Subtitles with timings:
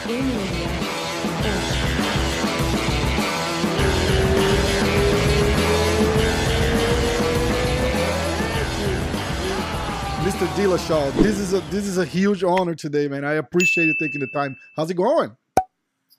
[0.00, 0.16] Mr.
[10.56, 13.26] Dillashaw, this is a this is a huge honor today, man.
[13.26, 14.56] I appreciate you taking the time.
[14.74, 15.36] How's it going?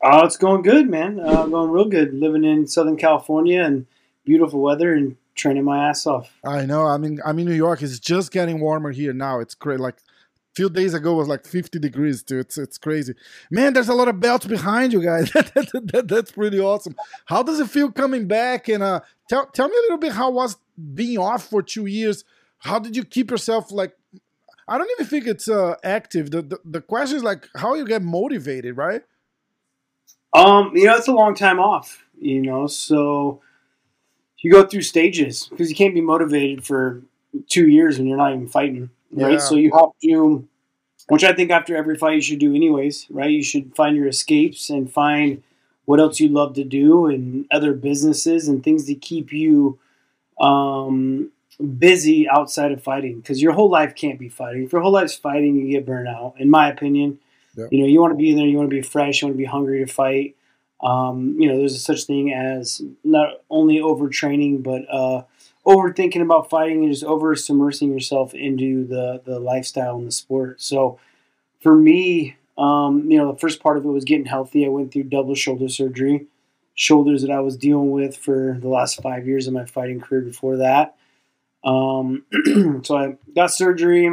[0.03, 1.19] Oh, it's going good, man.
[1.19, 2.13] Uh, going real good.
[2.13, 3.87] Living in Southern California and
[4.23, 6.31] beautiful weather and training my ass off.
[6.45, 6.85] I know.
[6.85, 7.81] I mean, I'm in New York.
[7.81, 9.39] It's just getting warmer here now.
[9.39, 9.79] It's great.
[9.79, 9.95] Like
[10.55, 12.41] few days ago was like 50 degrees, dude.
[12.41, 13.13] It's it's crazy.
[13.49, 15.31] Man, there's a lot of belts behind you guys.
[15.33, 16.95] that, that's pretty awesome.
[17.25, 18.67] How does it feel coming back?
[18.67, 20.57] And uh, tell tell me a little bit how was
[20.93, 22.23] being off for two years.
[22.59, 23.95] How did you keep yourself like?
[24.67, 26.31] I don't even think it's uh, active.
[26.31, 29.01] The, the the question is like how you get motivated, right?
[30.33, 32.05] Um, you know, it's a long time off.
[32.19, 33.41] You know, so
[34.41, 37.01] you go through stages because you can't be motivated for
[37.47, 39.33] two years when you're not even fighting, right?
[39.33, 39.37] Yeah.
[39.37, 40.47] So you have to,
[41.09, 43.29] which I think after every fight you should do anyways, right?
[43.29, 45.43] You should find your escapes and find
[45.85, 49.79] what else you love to do and other businesses and things to keep you
[50.39, 51.31] um,
[51.77, 54.63] busy outside of fighting because your whole life can't be fighting.
[54.63, 56.35] If your whole life's fighting, you get burnt out.
[56.39, 57.19] In my opinion,
[57.55, 57.65] Yeah.
[57.71, 59.35] you know, you want to be in there, you want to be fresh, you want
[59.35, 60.35] to be hungry to fight.
[60.81, 65.23] Um, you know, there's a such thing as not only overtraining, but uh,
[65.65, 70.61] overthinking about fighting and just over submersing yourself into the the lifestyle and the sport.
[70.61, 70.99] So,
[71.61, 74.65] for me, um, you know, the first part of it was getting healthy.
[74.65, 76.27] I went through double shoulder surgery,
[76.73, 80.21] shoulders that I was dealing with for the last five years of my fighting career.
[80.21, 80.95] Before that,
[81.63, 82.25] um,
[82.83, 84.09] so I got surgery.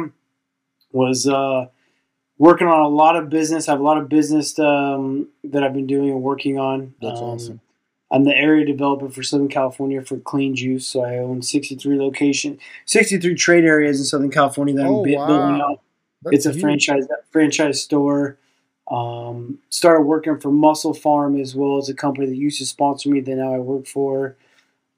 [0.91, 1.67] Was uh,
[2.39, 3.67] working on a lot of business.
[3.67, 6.95] I have a lot of business um, that I've been doing and working on.
[6.99, 7.61] That's Um, awesome.
[8.11, 10.87] I'm the area developer for Southern California for Clean Juice.
[10.87, 15.11] So I own 63 location, 63 trade areas in Southern California that I'm Oh, bu-
[15.27, 15.81] building out.
[16.23, 16.61] That's it's a huge.
[16.61, 18.37] franchise franchise store.
[18.89, 23.21] Um, started working for MusclePharm as well as a company that used to sponsor me.
[23.21, 24.35] That now I work for.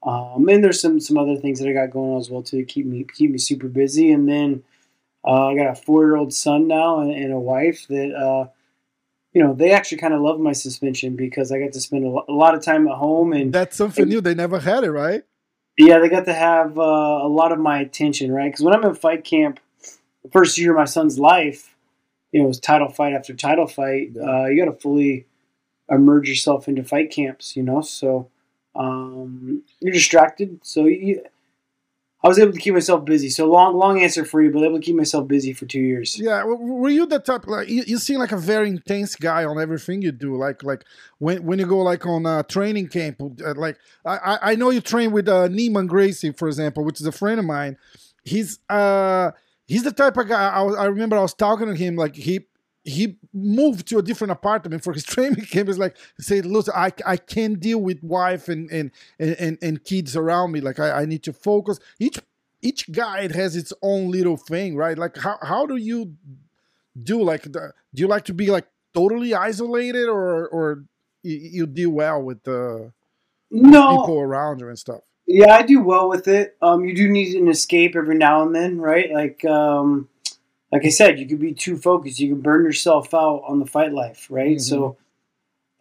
[0.02, 2.56] Um, and there's some some other things that I got going on as well too
[2.58, 4.10] to keep me keep me super busy.
[4.10, 4.62] And then
[5.24, 8.48] uh, I got a four year old son now and, and a wife that uh,
[9.32, 12.08] you know they actually kind of love my suspension because I got to spend a,
[12.08, 14.20] lo- a lot of time at home and That's something new.
[14.20, 15.24] They never had it, right?
[15.78, 18.50] yeah, they got to have uh, a lot of my attention, right?
[18.50, 19.58] Because when I'm in fight camp,
[20.22, 21.74] the first year of my son's life,
[22.30, 24.10] you know, it was title fight after title fight.
[24.14, 24.22] Yeah.
[24.22, 25.26] Uh, you got to fully
[25.88, 27.80] immerse yourself into fight camps, you know.
[27.80, 28.28] So
[28.74, 30.60] um, you're distracted.
[30.62, 31.22] So you,
[32.24, 33.28] I was able to keep myself busy.
[33.30, 36.18] So long, long answer for you, but able to keep myself busy for two years.
[36.18, 39.60] Yeah, were you the type like you, you seem like a very intense guy on
[39.60, 40.36] everything you do?
[40.36, 40.84] Like like
[41.18, 44.80] when when you go like on uh, training camp, uh, like I I- know you
[44.80, 47.76] train with uh, Neiman Gracie, for example, which is a friend of mine.
[48.24, 49.32] He's uh
[49.66, 50.48] he's the type of guy.
[50.48, 52.46] I, I remember I was talking to him like he
[52.84, 55.68] he moved to a different apartment for his training camp.
[55.68, 60.16] He's like say, look, I I can't deal with wife and and and, and, kids
[60.16, 60.60] around me.
[60.60, 61.78] Like I, I need to focus.
[61.98, 62.18] Each
[62.60, 64.98] each guide has its own little thing, right?
[64.98, 66.16] Like how how do you
[67.00, 70.84] do like the, do you like to be like totally isolated or or
[71.22, 72.92] you, you deal well with the
[73.50, 75.02] No, people around you and stuff?
[75.26, 76.56] Yeah, I do well with it.
[76.60, 79.10] Um, you do need an escape every now and then, right?
[79.12, 80.08] Like, um,
[80.72, 82.18] like I said, you could be too focused.
[82.18, 84.56] You can burn yourself out on the fight life, right?
[84.56, 84.60] Mhm.
[84.60, 84.96] So,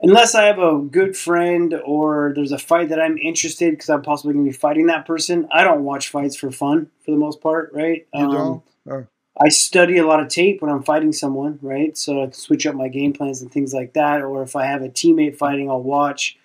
[0.02, 4.02] unless I have a good friend or there's a fight that I'm interested because I'm
[4.02, 7.18] possibly going to be fighting that person, I don't watch fights for fun for the
[7.18, 8.06] most part, right?
[8.14, 8.64] You Um, don't?
[8.90, 9.08] Oh.
[9.40, 11.98] I study a lot of tape when I'm fighting someone, right?
[11.98, 14.22] So I can switch up my game plans and things like that.
[14.22, 16.38] Or if I have a teammate fighting, I'll watch.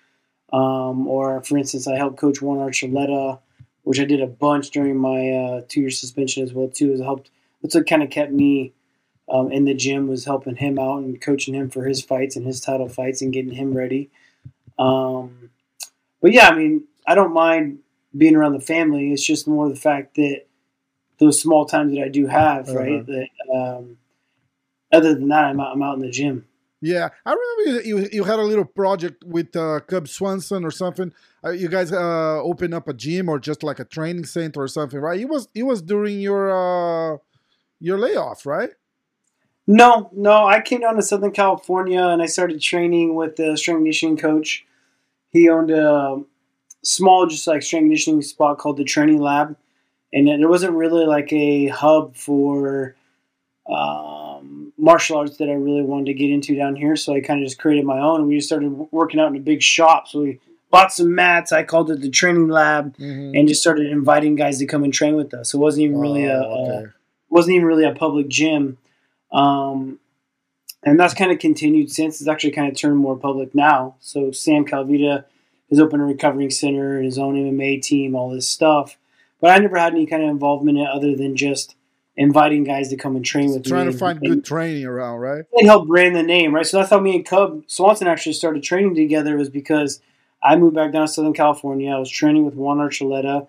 [0.53, 3.39] Um, or for instance, I helped coach Juan Archuleta,
[3.83, 6.93] which I did a bunch during my uh, two-year suspension as well too.
[6.93, 7.29] It helped.
[7.61, 8.73] That's what kind of kept me
[9.29, 12.45] um, in the gym was helping him out and coaching him for his fights and
[12.45, 14.09] his title fights and getting him ready.
[14.79, 15.49] Um,
[16.21, 17.79] but yeah, I mean, I don't mind
[18.15, 19.11] being around the family.
[19.11, 20.43] It's just more the fact that
[21.19, 22.77] those small times that I do have, Uh-huh.
[22.77, 23.05] right?
[23.05, 23.97] That um,
[24.91, 26.45] other than that, I'm out, I'm out in the gym.
[26.79, 30.69] Yeah, I remember you, you, you had a little project with uh, Cub Swanson or
[30.69, 31.11] something.
[31.43, 34.67] Uh, you guys uh, opened up a gym or just like a training center or
[34.67, 35.19] something, right?
[35.19, 36.51] It was it was during your
[37.15, 37.17] uh,
[37.79, 38.71] your layoff, right?
[39.67, 43.79] No, no, I came down to Southern California and I started training with the strength
[43.79, 44.65] conditioning coach.
[45.29, 46.21] He owned a
[46.83, 49.57] small, just like strength conditioning spot called the Training Lab,
[50.13, 52.95] and there wasn't really like a hub for
[53.69, 56.95] um, martial arts that I really wanted to get into down here.
[56.95, 58.21] So I kind of just created my own.
[58.21, 60.07] And we just started working out in a big shop.
[60.07, 60.39] So we
[60.71, 61.51] bought some mats.
[61.51, 63.35] I called it the Training Lab, Mm-hmm.
[63.35, 65.53] and just started inviting guys to come and train with us.
[65.53, 66.91] It wasn't even really a, a Oh, okay.
[67.29, 68.77] Wasn't even really a public gym.
[69.31, 69.99] Um,
[70.83, 72.21] and that's kind of continued since.
[72.21, 73.95] It's actually kind of turned more public now.
[73.99, 75.25] So Sam Calavitta
[75.69, 78.97] has opened a recovering center, his own MMA team, all this stuff.
[79.41, 81.75] But I never had any kind of involvement in it other than just
[82.15, 83.91] inviting guys to come and train with Trying me.
[83.93, 85.45] to find and, good training around, right?
[85.53, 86.65] and help brand the name, right?
[86.65, 90.01] So that's how me and Cub Swanson actually started training together was because
[90.41, 91.91] I moved back down to Southern California.
[91.91, 93.47] I was training with Juan Archuleta.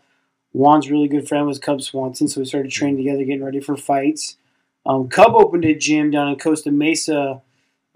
[0.53, 3.77] Juan's really good friend was Cub Swanson, so we started training together, getting ready for
[3.77, 4.37] fights.
[4.87, 7.43] Um, Cub opened a gym down in Costa Mesa.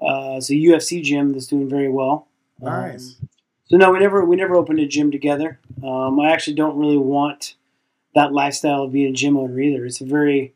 [0.01, 2.29] Uh, it's a UFC gym that's doing very well.
[2.61, 3.17] Nice.
[3.21, 3.29] Um,
[3.67, 5.59] so no, we never we never opened a gym together.
[5.83, 7.55] Um, I actually don't really want
[8.15, 9.87] that lifestyle of being a gym owner either.
[9.87, 10.55] It's a very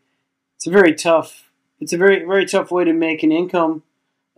[0.57, 1.51] it's a very tough
[1.81, 3.83] it's a very very tough way to make an income,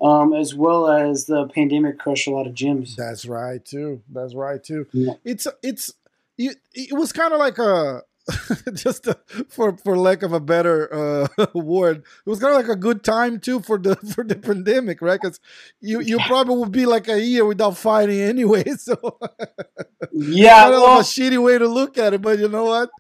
[0.00, 2.94] um, as well as the pandemic crushed a lot of gyms.
[2.94, 4.02] That's right too.
[4.08, 4.86] That's right too.
[4.92, 5.14] Yeah.
[5.24, 5.92] It's it's
[6.38, 8.02] it, it was kind of like a
[8.74, 9.18] just a,
[9.48, 13.02] for for lack of a better uh, word, it was kind of like a good
[13.02, 15.20] time too for the for the pandemic, right?
[15.20, 15.40] Because
[15.80, 18.64] you you probably would be like a year without fighting anyway.
[18.78, 19.18] So
[20.10, 22.90] Yeah, kind of well, a shitty way to look at it, but you know what?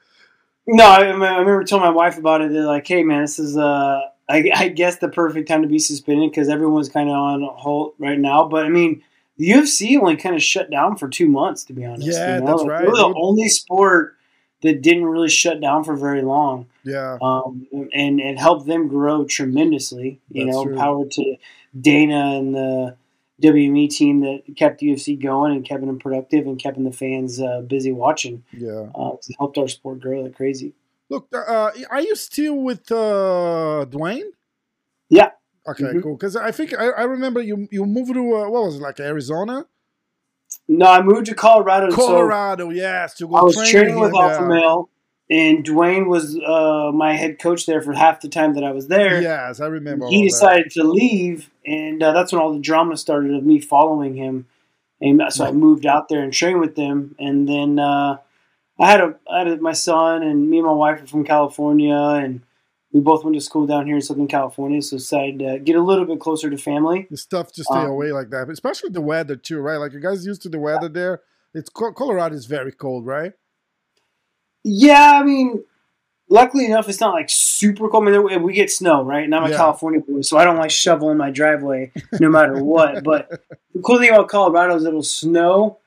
[0.66, 2.52] no, I, I remember telling my wife about it.
[2.52, 5.78] They're like, "Hey, man, this is uh, I, I guess the perfect time to be
[5.78, 9.02] suspended because everyone's kind of on halt right now." But I mean,
[9.38, 12.08] the UFC only kind of shut down for two months, to be honest.
[12.08, 12.46] Yeah, you know?
[12.46, 14.16] that's right, They were the only sport
[14.62, 16.66] that didn't really shut down for very long.
[16.84, 20.20] Yeah, um, and it helped them grow tremendously.
[20.30, 20.76] You That's know, true.
[20.76, 21.36] power to
[21.80, 22.96] Dana and the
[23.40, 27.60] WME team that kept UFC going and kept them productive and kept the fans uh,
[27.60, 28.42] busy watching.
[28.52, 28.88] yeah.
[28.94, 30.72] Uh, it helped our sport grow like crazy.
[31.08, 34.32] Look, uh, are you still with uh, Duane?
[35.08, 35.30] Yeah.
[35.68, 36.02] Okay, Mhm.
[36.02, 36.14] cool.
[36.16, 39.00] Because I think I, I remember you you moved to uh, what was it like
[39.00, 39.66] Arizona,
[40.68, 41.90] No, I moved to Colorado.
[41.90, 42.70] so Colorado.
[42.70, 44.88] yes, to go I was training training with and, Alpha Male,
[45.30, 48.88] and Duane was uh, my head coach there for half the time that I was
[48.88, 49.20] there.
[49.20, 50.06] Yes, I remember.
[50.08, 50.30] he that.
[50.30, 54.46] decided to leave, and uh, that's when all the drama started of me following him.
[55.00, 58.18] And so I moved out there and trained with them, and then uh,
[58.80, 61.94] I had a I had my son, and me and my wife are from California,
[61.94, 62.40] and
[62.92, 64.80] we both went to school down here in Southern California.
[64.80, 67.06] So decided to get a little bit closer to family.
[67.10, 69.76] It's tough to stay Um, away like that, especially the weather too, right?
[69.76, 71.20] Like you guys used to the weather there.
[71.54, 73.32] It's Colorado is very cold, right?
[74.64, 75.64] Yeah, I mean,
[76.28, 78.08] luckily enough, it's not like super cold.
[78.08, 79.24] I mean, we get snow, right?
[79.24, 79.56] And I'm a Yeah.
[79.56, 83.02] California boy, so I don't like shoveling my driveway no matter what.
[83.04, 83.30] But
[83.74, 85.78] the cool thing about Colorado is it'll snow,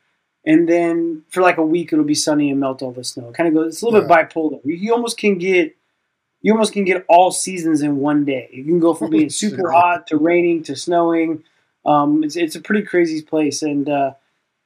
[0.45, 3.30] and then for like a week it'll be sunny and melt all the snow.
[3.30, 3.74] It kind of goes.
[3.74, 4.59] It's a little bit bipolar.
[4.63, 5.75] You almost can get.
[6.41, 8.49] You almost can get all seasons in one day.
[8.51, 11.43] You can go from being super hot to raining to snowing.
[11.85, 14.13] Um, it's, it's a pretty crazy place, and uh,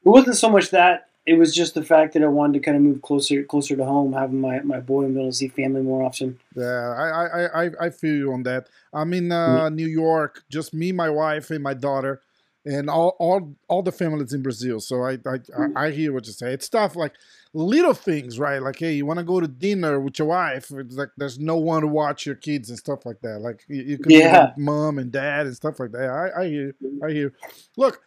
[0.05, 2.77] it wasn't so much that it was just the fact that I wanted to kind
[2.77, 5.47] of move closer closer to home, having my, my boy and be able to see
[5.47, 6.39] family more often.
[6.55, 8.67] Yeah, I I, I, I- feel you on that.
[8.93, 12.21] I'm in uh, New York, just me, my wife, and my daughter,
[12.65, 14.79] and all all all the families in Brazil.
[14.79, 16.53] So I I, I, I hear what you say.
[16.53, 17.13] It's tough, like
[17.55, 18.61] little things, right?
[18.61, 20.71] Like, hey, you want to go to dinner with your wife?
[20.71, 23.39] It's like there's no one to watch your kids and stuff like that.
[23.39, 24.29] Like you, you could be Yeah.
[24.29, 26.09] with mom and dad and stuff like that.
[26.09, 27.33] I, I hear, I hear.
[27.77, 28.01] Look,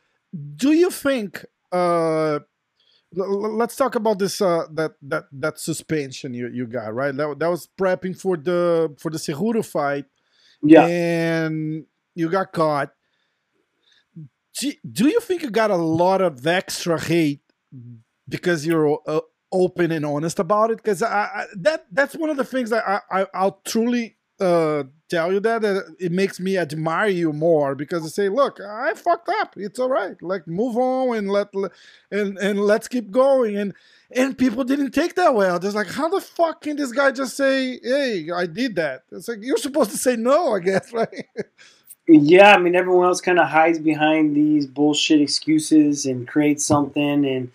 [0.57, 1.47] do you think?
[1.73, 2.41] Uh,
[3.15, 7.49] let's talk about this uh, that that that suspension you, you got right that, that
[7.49, 10.05] was prepping for the for the Cejudo fight
[10.63, 12.91] Yeah, and you got caught
[14.61, 17.41] do, do you think you got a lot of extra hate
[18.29, 19.21] because you're uh,
[19.53, 22.87] open and honest about it because I, I that that's one of the things that
[22.87, 27.75] I, I I'll truly uh tell you that, that it makes me admire you more
[27.75, 29.55] because I say look I fucked up.
[29.57, 30.21] It's all right.
[30.23, 31.49] Like move on and let
[32.11, 33.57] and and let's keep going.
[33.57, 33.75] And
[34.11, 35.59] and people didn't take that well.
[35.59, 39.29] Just like how the fuck can this guy just say hey I did that it's
[39.29, 41.27] like you're supposed to say no I guess right?
[42.07, 42.55] Yeah.
[42.55, 47.53] I mean, everyone else kind of hides behind these bullshit excuses and creates something, and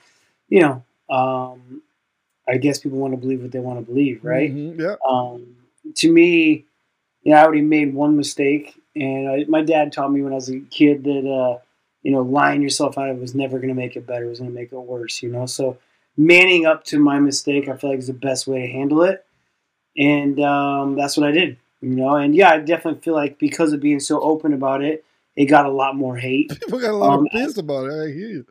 [0.48, 1.82] you know, um,
[2.48, 4.54] I guess people want to believe what they want to believe, right?
[4.54, 5.56] Mhm, yeah Um,
[5.96, 6.66] to me,
[7.24, 10.36] you know, I already made one mistake, and I, my dad taught me when I
[10.36, 11.60] was a kid that uh,
[12.04, 14.30] you know, lying yourself out of it was never going to make it better; it
[14.30, 15.22] was going to make it worse.
[15.24, 15.78] You know, so
[16.18, 19.26] manning up to my mistake, I feel like is the best way to handle it,
[19.98, 21.58] and um, that's what I did.
[21.82, 25.04] You know, and yeah, I definitely feel like because of being so open about it,
[25.36, 27.94] it got a lot more hate people got a lot Um, of pissed about it
[27.94, 28.46] I hear you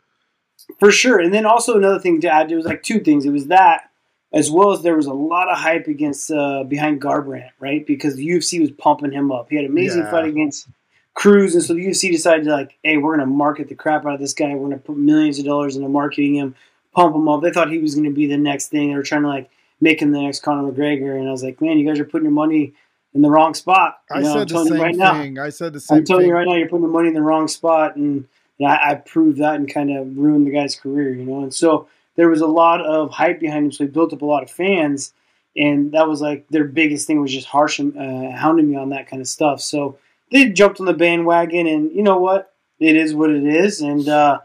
[0.79, 1.21] for sure.
[1.21, 3.25] And then also another thing to add, there was like two things.
[3.25, 3.91] It was that,
[4.33, 7.87] as well as there was a lot of hype against uh, behind Garbrandt, right?
[7.87, 9.49] Because the UFC was pumping him up.
[9.51, 10.11] He had an amazing Yeah.
[10.11, 10.69] fight against
[11.15, 14.07] Cruz, and so the UFC decided to like, hey, we're going to market the crap
[14.07, 14.49] out of this guy.
[14.55, 16.55] We're going to put millions of dollars into marketing him,
[16.93, 17.43] pump him up.
[17.43, 18.89] They thought he was going to be the next thing.
[18.89, 19.51] They were trying to like
[19.81, 22.25] make him the next Conor McGregor, and I was like, man, you guys are putting
[22.25, 22.73] your money
[23.15, 24.01] in the wrong spot.
[24.11, 25.35] I know, said the same right thing.
[25.35, 25.99] Now, I said the same.
[25.99, 26.31] I'm telling thing.
[26.31, 28.27] you right now, you're putting the money in the wrong spot, and
[28.63, 31.15] know, I, proved that and kind of ruined the guy's career.
[31.15, 34.13] You know, and so there was a lot of hype behind him, so he built
[34.13, 35.13] up a lot of fans,
[35.57, 39.09] and that was like their biggest thing was just harsh uh, hounding me on that
[39.09, 39.61] kind of stuff.
[39.61, 39.99] So
[40.31, 42.53] they jumped on the bandwagon, and you know what?
[42.81, 44.41] It is what it is, and uh,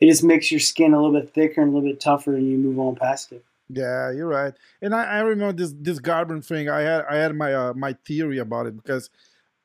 [0.00, 2.50] it just makes your skin a little bit thicker and a little bit tougher, and
[2.50, 3.44] you move on past it.
[3.68, 4.54] Yeah, you're right.
[4.80, 6.68] And I, I remember this this Garbrandt thing.
[6.68, 9.10] I had I had my uh, my theory about it because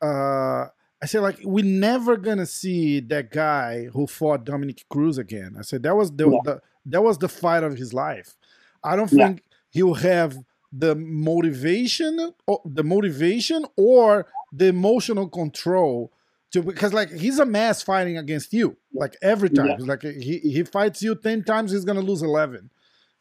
[0.01, 0.67] uh,
[1.01, 5.55] I said like we're never gonna see that guy who fought Dominick Cruz again.
[5.57, 6.39] I said that was the, yeah.
[6.43, 8.35] the that was the fight of his life.
[8.83, 9.57] I don't think yeah.
[9.71, 10.37] he'll have
[10.71, 16.11] the motivation or the motivation or the emotional control
[16.51, 19.77] to because like he's a mass fighting against you like every time yeah.
[19.79, 22.69] like he, he fights you 10 times he's gonna lose 11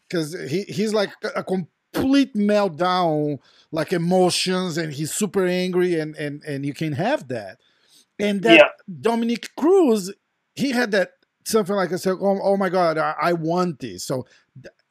[0.08, 3.38] because he, he's like a complete meltdown
[3.72, 7.58] like emotions and he's super angry and and and you can't have that
[8.20, 8.68] and that yeah.
[9.00, 10.12] dominick cruz
[10.54, 11.12] he had that
[11.44, 14.26] something like i said oh, oh my god I, I want this so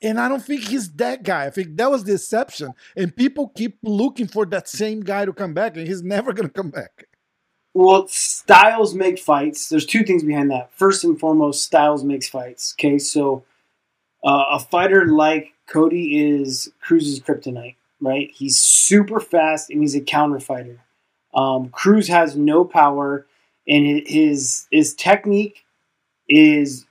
[0.01, 1.45] and I don't think he's that guy.
[1.45, 2.73] I think that was the exception.
[2.95, 6.47] And people keep looking for that same guy to come back, and he's never going
[6.47, 7.05] to come back.
[7.73, 9.69] Well, styles make fights.
[9.69, 10.71] There's two things behind that.
[10.73, 12.73] First and foremost, styles makes fights.
[12.75, 13.43] Okay, so
[14.23, 18.31] uh, a fighter like Cody is Cruz's kryptonite, right?
[18.33, 20.79] He's super fast and he's a counter fighter.
[21.33, 23.25] Um, Cruz has no power,
[23.67, 25.65] and his his technique
[26.27, 26.85] is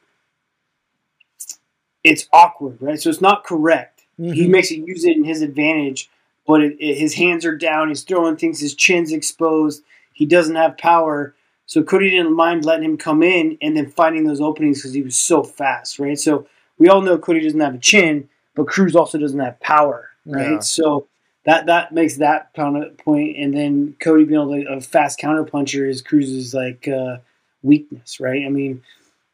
[2.05, 3.01] it's awkward, right?
[3.01, 4.07] So it's not correct.
[4.19, 4.33] Mm-hmm.
[4.33, 6.11] He makes it use it in his advantage,
[6.47, 7.89] but it, it, his hands are down.
[7.89, 8.61] He's throwing things.
[8.61, 9.83] His chin's exposed.
[10.13, 11.35] He doesn't have power.
[11.67, 15.03] So Cody didn't mind letting him come in and then finding those openings because he
[15.03, 16.19] was so fast, right?
[16.19, 16.47] So
[16.79, 20.53] we all know Cody doesn't have a chin, but Cruz also doesn't have power, right?
[20.53, 20.59] Yeah.
[20.61, 21.07] So
[21.49, 25.89] that that makes that point, and then Cody being able to a fast counter puncher
[25.89, 27.17] is Cruz's like uh,
[27.63, 28.45] weakness, right?
[28.45, 28.83] I mean,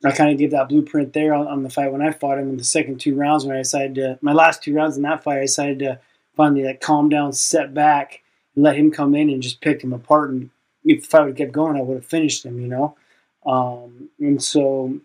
[0.04, 2.50] I kind of gave that blueprint there on, on, the fight when I fought him
[2.50, 5.24] in the second two rounds when I decided to my last two rounds in that
[5.24, 5.98] fight I decided to
[6.36, 8.22] finally like calm down, step back,
[8.54, 10.30] and let him come in and just pick him apart.
[10.30, 10.50] And
[10.84, 12.96] if I would have kept going, I would have finished him, you know.
[13.44, 15.00] Um, and so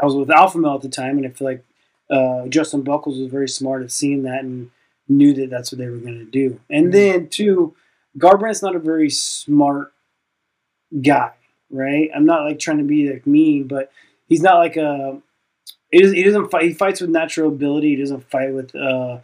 [0.00, 1.64] I was with Alpha Male at the time, and I feel like
[2.08, 4.70] uh, Justin Buchholz was very smart at seeing that and
[5.08, 6.60] knew that that's what they were going to do.
[6.70, 7.74] And then two,
[8.18, 9.92] Garbrandt's not a very smart
[11.02, 11.32] guy,
[11.70, 12.10] right?
[12.14, 13.90] I'm not like trying to be like mean, but
[14.26, 15.20] he's not like a.
[15.90, 16.64] He doesn't, he doesn't fight.
[16.64, 17.90] He fights with natural ability.
[17.90, 19.18] He doesn't fight with uh,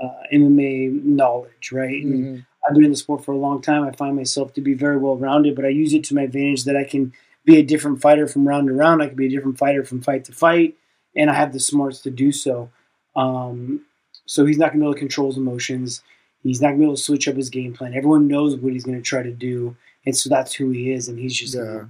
[0.00, 2.04] uh, MMA knowledge, right?
[2.04, 2.40] Mm-hmm.
[2.66, 3.84] I've been in the sport for a long time.
[3.84, 6.64] I find myself to be very well rounded, but I use it to my advantage
[6.64, 7.12] that I can
[7.44, 9.02] be a different fighter from round to round.
[9.02, 10.76] I can be a different fighter from fight to fight,
[11.16, 12.70] and I have the smarts to do so.
[13.16, 13.82] Um,
[14.26, 16.02] so he's not going to be able to control his emotions.
[16.42, 17.94] He's not going to be able to switch up his game plan.
[17.94, 21.08] Everyone knows what he's going to try to do, and so that's who he is.
[21.08, 21.84] And he's just yeah.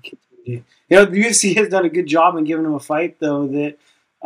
[0.45, 3.47] You know, the UFC has done a good job in giving him a fight, though.
[3.47, 3.79] That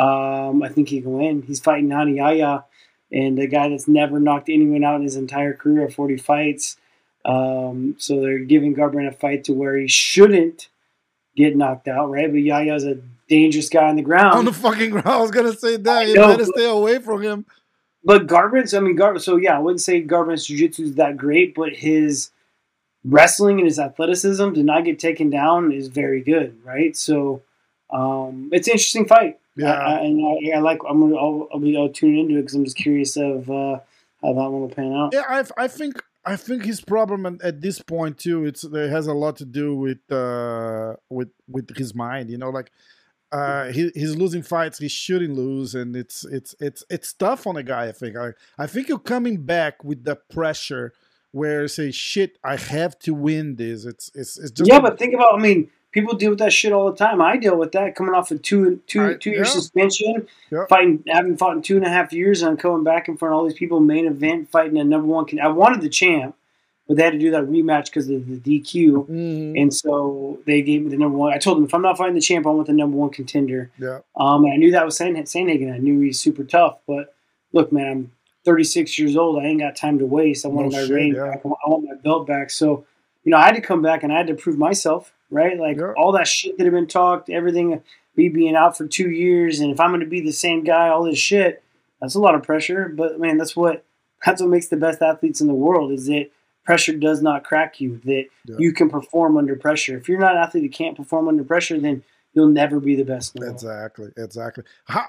[0.03, 1.43] um, I think he can win.
[1.43, 2.65] He's fighting Rani Yahya,
[3.11, 6.77] and a guy that's never knocked anyone out in his entire career of 40 fights.
[7.25, 10.69] Um, so they're giving Garbrandt a fight to where he shouldn't
[11.37, 12.31] get knocked out, right?
[12.31, 12.99] But Yahya's a
[13.29, 14.39] dangerous guy on the ground.
[14.39, 15.09] On the fucking ground.
[15.09, 16.09] I was gonna say that.
[16.09, 17.47] You know, better stay away from him.
[18.09, 21.55] But Garbrandt's, I mean, Gar- so yeah, I wouldn't say Garbrandt's jiu-jitsu is that great,
[21.55, 22.31] but his
[23.05, 26.97] wrestling and his athleticism to not get taken down is very good, right?
[26.97, 27.43] So
[27.91, 29.39] um, it's an interesting fight.
[29.57, 30.79] Yeah, I, I, and I, I, like.
[30.89, 31.17] I'm gonna.
[31.17, 31.77] I'll, I'll be.
[31.77, 33.81] I'll tune into it because I'm just curious of uh,
[34.23, 35.13] how that one will pan out.
[35.13, 38.47] Yeah, I, I think I think his problem at this point too.
[38.47, 42.31] It's it has a lot to do with uh, with with his mind.
[42.31, 42.71] You know, like
[43.31, 47.57] uh, he, he's losing fights he shouldn't lose, and it's it's it's it's tough on
[47.57, 47.87] a guy.
[47.87, 48.17] I think.
[48.17, 50.93] I I think you're coming back with the pressure
[51.33, 52.39] where say shit.
[52.43, 53.85] I have to win this.
[53.85, 54.81] It's it's it's just yeah.
[54.81, 55.35] But think about.
[55.35, 57.21] I mean, people deal with that shit all the time.
[57.21, 59.51] I deal with that coming off a two two I, two year yeah.
[59.51, 60.65] suspension, yeah.
[60.69, 63.35] fighting having fought in two and a half years, and I'm coming back in front
[63.35, 65.27] of all these people, main event, fighting a number one.
[65.27, 66.35] Can I wanted the champ,
[66.89, 69.57] but they had to do that rematch because of the DQ, mm-hmm.
[69.57, 71.33] and so they gave me the number one.
[71.33, 73.71] I told them if I'm not fighting the champ, I want the number one contender.
[73.79, 74.01] Yeah.
[74.17, 75.73] Um, and I knew that was Sandhagen.
[75.73, 77.15] I knew he's super tough, but
[77.53, 78.13] look, man, I'm
[78.45, 79.41] 36 years old.
[79.41, 80.45] I ain't got time to waste.
[80.45, 81.27] I want no my shit, reign yeah.
[81.27, 81.43] back.
[81.45, 82.51] I want my belt back.
[82.51, 82.87] So,
[83.25, 85.59] you know, I had to come back and I had to prove myself right?
[85.59, 85.93] Like yeah.
[85.97, 87.83] all that shit that had been talked, everything,
[88.17, 90.89] me being out for two years, and if I'm going to be the same guy,
[90.89, 91.63] all this shit,
[92.01, 92.89] that's a lot of pressure.
[92.89, 93.85] But man, that's what
[94.25, 96.31] that's what makes the best athletes in the world is that
[96.69, 97.91] pressure does not crack you.
[98.05, 98.57] That yeah.
[98.59, 99.97] you can perform under pressure.
[99.97, 102.03] If you're not an athlete that can't perform under pressure, then
[102.35, 103.37] you'll never be the best.
[103.41, 104.65] exactly, exactly.
[104.85, 105.07] How,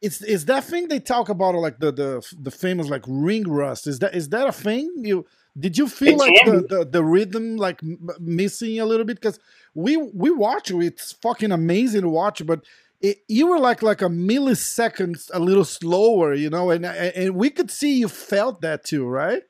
[0.00, 2.10] it's is that thing they talk about like the the
[2.46, 5.26] the famous like ring rust is that is that a thing you
[5.58, 9.16] Did you feel It like the, the, the rhythm like m- missing a little bit?
[9.20, 9.38] Because
[9.74, 12.60] we we watch you, it's fucking amazing to watch, but
[13.00, 17.36] it, you were like like a millisecond a little slower, you know, and and and
[17.36, 19.42] we could see you felt that too, right?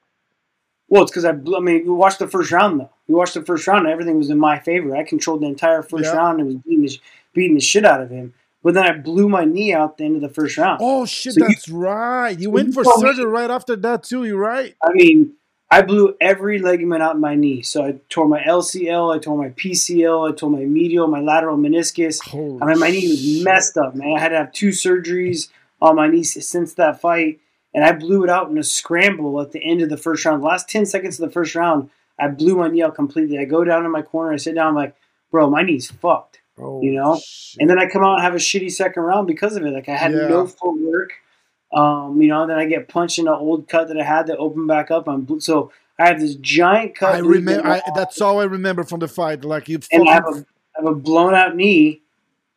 [0.90, 2.90] Well, it's because I, blew- I mean, we watched the first round though.
[3.08, 4.94] We watched the first round, and everything was in my favor.
[4.96, 6.16] I controlled the entire first Yeah.
[6.16, 7.00] round and was beating the,
[7.32, 8.34] beating the shit out of him.
[8.62, 10.80] But then I blew my knee out the end of the first round.
[10.82, 12.38] Oh shit, So you- that's right.
[12.38, 14.24] You went for surgery right after that too.
[14.24, 14.74] You're right.
[14.82, 15.32] I mean,
[15.70, 17.62] I blew every ligament out in my knee.
[17.62, 21.56] So I tore my LCL, I tore my PCL, I tore my medial, my lateral
[21.56, 22.20] meniscus.
[22.22, 24.14] Holy I mean, my knee was messed up, man.
[24.16, 25.48] I had to have two surgeries
[25.80, 27.38] on my knee since that fight,
[27.74, 30.42] and I blew it out in a scramble at the end of the first round.
[30.42, 33.38] The last 10 seconds of the first round, I blew my knee out completely.
[33.38, 34.94] I go down in my corner, I sit down, I'm like,
[35.30, 36.40] bro, my knee's fucked.
[36.58, 37.18] Oh, you know?
[37.24, 37.60] shit.
[37.60, 39.70] And then I come out and have a shitty second round because of it.
[39.72, 40.28] Like, I had Yeah.
[40.28, 41.12] no footwork.
[41.72, 44.38] Um, you know, then I get punched in an old cut that I had that
[44.38, 45.08] opened back up.
[45.08, 47.14] I'm ble- so I have this giant cut.
[47.14, 47.60] I remember.
[47.60, 49.44] in my I, that's all I remember from the fight.
[49.44, 50.30] Like you and I have a,
[50.76, 52.00] I have a blown out knee,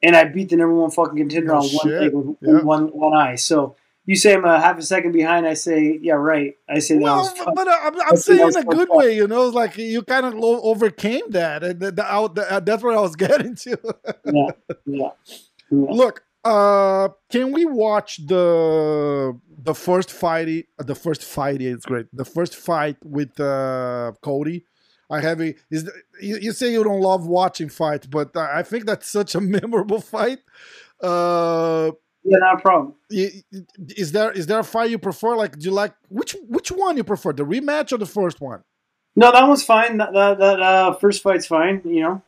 [0.01, 2.61] and I beat the number one fucking contender No on one leg with Yeah.
[2.63, 3.35] one one eye.
[3.35, 5.45] So you say I'm a half a second behind.
[5.47, 6.55] I say, yeah, right.
[6.69, 9.27] I say that Well, but uh, I'm, I'm saying in a good so way, you
[9.27, 9.45] know.
[9.47, 13.01] It's like you kind of overcame that, and that, that, I- that- that's what I
[13.01, 13.77] was getting to.
[14.25, 14.47] yeah,
[14.85, 15.09] yeah,
[15.69, 15.91] yeah.
[16.01, 20.65] Look, uh, can we watch the the first fight?
[20.77, 22.07] The first fight is great.
[22.11, 24.65] The first fight with uh, Cody.
[25.09, 25.89] I have a is
[26.21, 29.41] you, you say you don't love watching fights, but I I think that's such a
[29.57, 30.39] memorable fight.
[31.01, 31.91] Uh,
[32.23, 32.95] Yeah, not a problem.
[33.09, 35.35] is there is there a fight you prefer?
[35.35, 38.63] Like, do you like which which one you prefer, the rematch or the first one?
[39.15, 39.97] No, that one's fine.
[39.97, 41.81] That that, that uh, first fight's fine.
[41.85, 42.21] You know,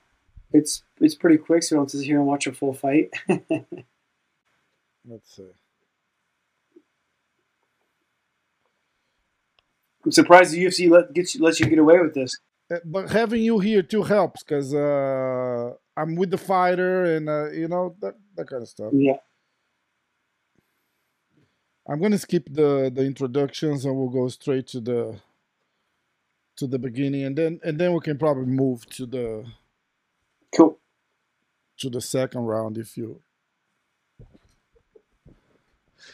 [0.51, 2.73] it's it's pretty quick, so you don't have to sit here and watch a full
[2.73, 3.09] fight.
[5.07, 5.47] Let's see.
[10.03, 12.31] I'm surprised the UFC let gets you, lets you get away with this.
[12.71, 17.49] Uh, But having you here too helps because uh, I'm with the fighter and uh,
[17.51, 18.91] you know that that kind of stuff.
[18.93, 19.17] Yeah,
[21.87, 25.19] I'm gonna skip the the introductions and we'll go straight to the
[26.57, 29.45] to the beginning and then and then we can probably move to the
[30.55, 30.79] cool.
[31.79, 33.21] to the second round if you.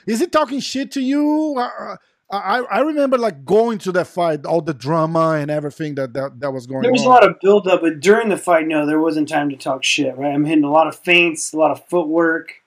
[0.08, 1.56] Is he talking shit to you?
[1.58, 1.98] Uh,
[2.32, 6.40] I I remember like going to that fight, all the drama and everything that that,
[6.40, 7.08] that was going There was on.
[7.08, 9.84] a lot of build up, but during the fight, no, there wasn't time to talk
[9.84, 10.18] shit.
[10.18, 12.61] Right, I'm hitting a lot of feints, a lot of footwork,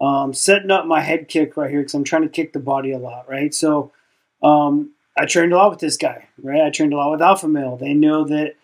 [0.00, 2.92] um, setting up my head kick right here because I'm trying to kick the body
[2.92, 3.28] a lot.
[3.28, 3.92] Right, so
[4.42, 6.28] um, I trained a lot with this guy.
[6.42, 7.76] Right, I trained a lot with Alpha Male.
[7.76, 8.54] They know that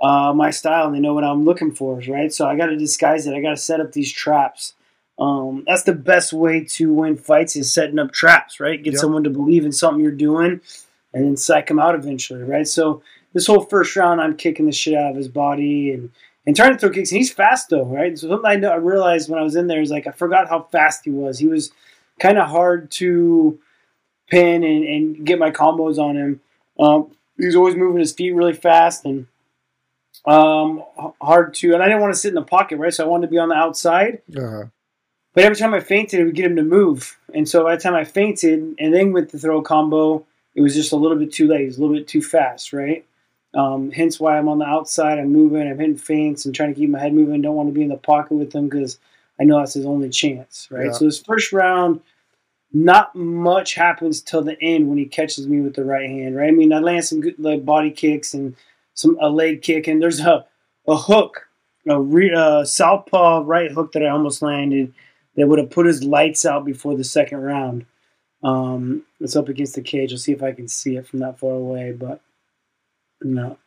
[0.00, 2.00] uh, my style, and they know what I'm looking for.
[2.08, 3.34] Right, so I got to disguise it.
[3.34, 4.74] I got to set up these traps.
[5.18, 8.60] Um, that's the best way to win fights is setting up traps.
[8.60, 9.00] Right, get Yep.
[9.00, 10.60] someone to believe in something you're doing,
[11.12, 12.42] and then psych them out eventually.
[12.42, 13.02] Right, so
[13.32, 16.10] this whole first round, I'm kicking the shit out of his body and,
[16.46, 17.10] and trying to throw kicks.
[17.10, 18.18] And he's fast though, right?
[18.18, 20.48] So something I, know, I realized when I was in there is like I forgot
[20.48, 21.38] how fast he was.
[21.38, 21.72] He was
[22.20, 23.58] kind of hard to
[24.28, 26.40] pin and, and get my combos on him.
[26.78, 29.26] Um, he was always moving his feet really fast and
[30.24, 30.82] um,
[31.20, 31.74] hard to.
[31.74, 32.94] And I didn't want to sit in the pocket, right?
[32.94, 34.22] So I wanted to be on the outside.
[34.36, 34.66] Uh-huh.
[35.34, 37.18] But every time I fainted, it would get him to move.
[37.34, 40.60] And so by the time I fainted and then went to throw a combo, it
[40.60, 41.62] was just a little bit too late.
[41.62, 43.04] It was a little bit too fast, right?
[43.54, 45.18] Um, hence why I'm on the outside.
[45.18, 45.68] I'm moving.
[45.68, 47.40] I'm hitting feints and trying to keep my head moving.
[47.40, 48.98] Don't want to be in the pocket with him because
[49.38, 50.86] I know that's his only chance, right?
[50.86, 50.92] Yeah.
[50.92, 52.00] So this first round,
[52.72, 56.48] not much happens till the end when he catches me with the right hand, right?
[56.48, 58.56] I mean, I land some good like, body kicks and
[58.94, 60.46] some a leg kick, and there's a
[60.86, 61.48] a hook,
[61.88, 64.92] a re, uh, southpaw right hook that I almost landed
[65.36, 67.86] that would have put his lights out before the second round.
[68.42, 70.12] Um, it's up against the cage.
[70.12, 72.20] I'll see if I can see it from that far away, but
[73.24, 73.58] no.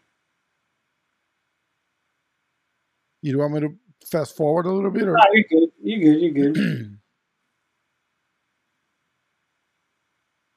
[3.21, 5.69] You want me to fast forward a little bit, or Ah, you're good.
[5.81, 6.21] You're good.
[6.21, 6.97] You're good.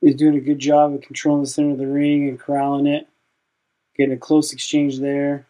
[0.01, 3.07] He's doing a good job of controlling the center of the ring and corralling it,
[3.99, 5.47] getting a close exchange there.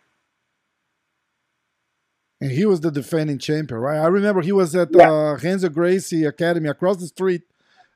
[2.42, 3.98] and he was the defending champion, right?
[3.98, 5.10] I remember he was at Yeah.
[5.10, 7.42] uh, Renzo Gracie Academy across the street,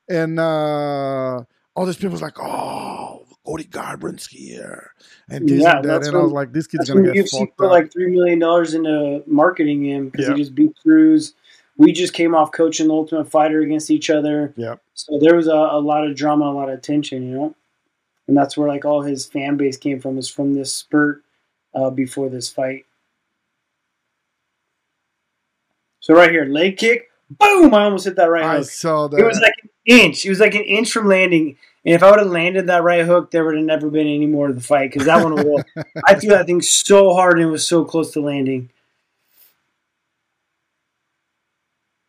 [0.06, 1.42] and uh,
[1.74, 4.92] all these people was like, "Oh, Cody Garbrandt's here,"
[5.28, 7.56] and this Yeah, and that, and I was like, "This kid's gonna get UFC fucked
[7.58, 10.34] put up." like three million dollars into marketing him because Yeah.
[10.34, 11.34] he just beat Cruz.
[11.76, 14.54] We just came off coaching the Ultimate Fighter against each other.
[14.56, 14.80] Yep.
[14.94, 17.54] So there was a, a lot of drama, a lot of tension, you know,
[18.28, 21.22] and that's where like all his fan base came from is from this spurt
[21.74, 22.86] uh, before this fight.
[26.00, 27.74] So right here, leg kick, boom!
[27.74, 28.66] I almost hit that right I hook.
[28.66, 29.18] saw that.
[29.18, 30.24] It was like an inch.
[30.26, 33.04] It was like an inch from landing, And if I would have landed that right
[33.04, 35.64] hook, there would have never been any more of the fight because that one was.
[36.06, 38.70] I threw that thing so hard and it was so close to landing.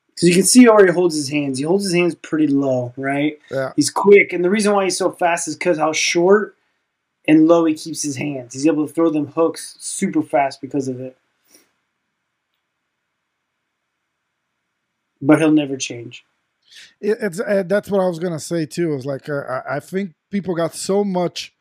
[0.08, 1.58] Because you can see where he holds his hands.
[1.58, 3.38] He holds his hands pretty low, right?
[3.52, 3.74] Yeah.
[3.76, 6.56] He's quick, and the reason why he's so fast is because how short
[7.28, 8.54] and low he keeps his hands.
[8.54, 11.18] He's able to throw them hooks super fast because of it.
[15.22, 16.24] But he'll never change.
[17.00, 18.94] It, it's uh, that's what I was gonna say too.
[18.94, 21.54] Is like uh, I, think people got so much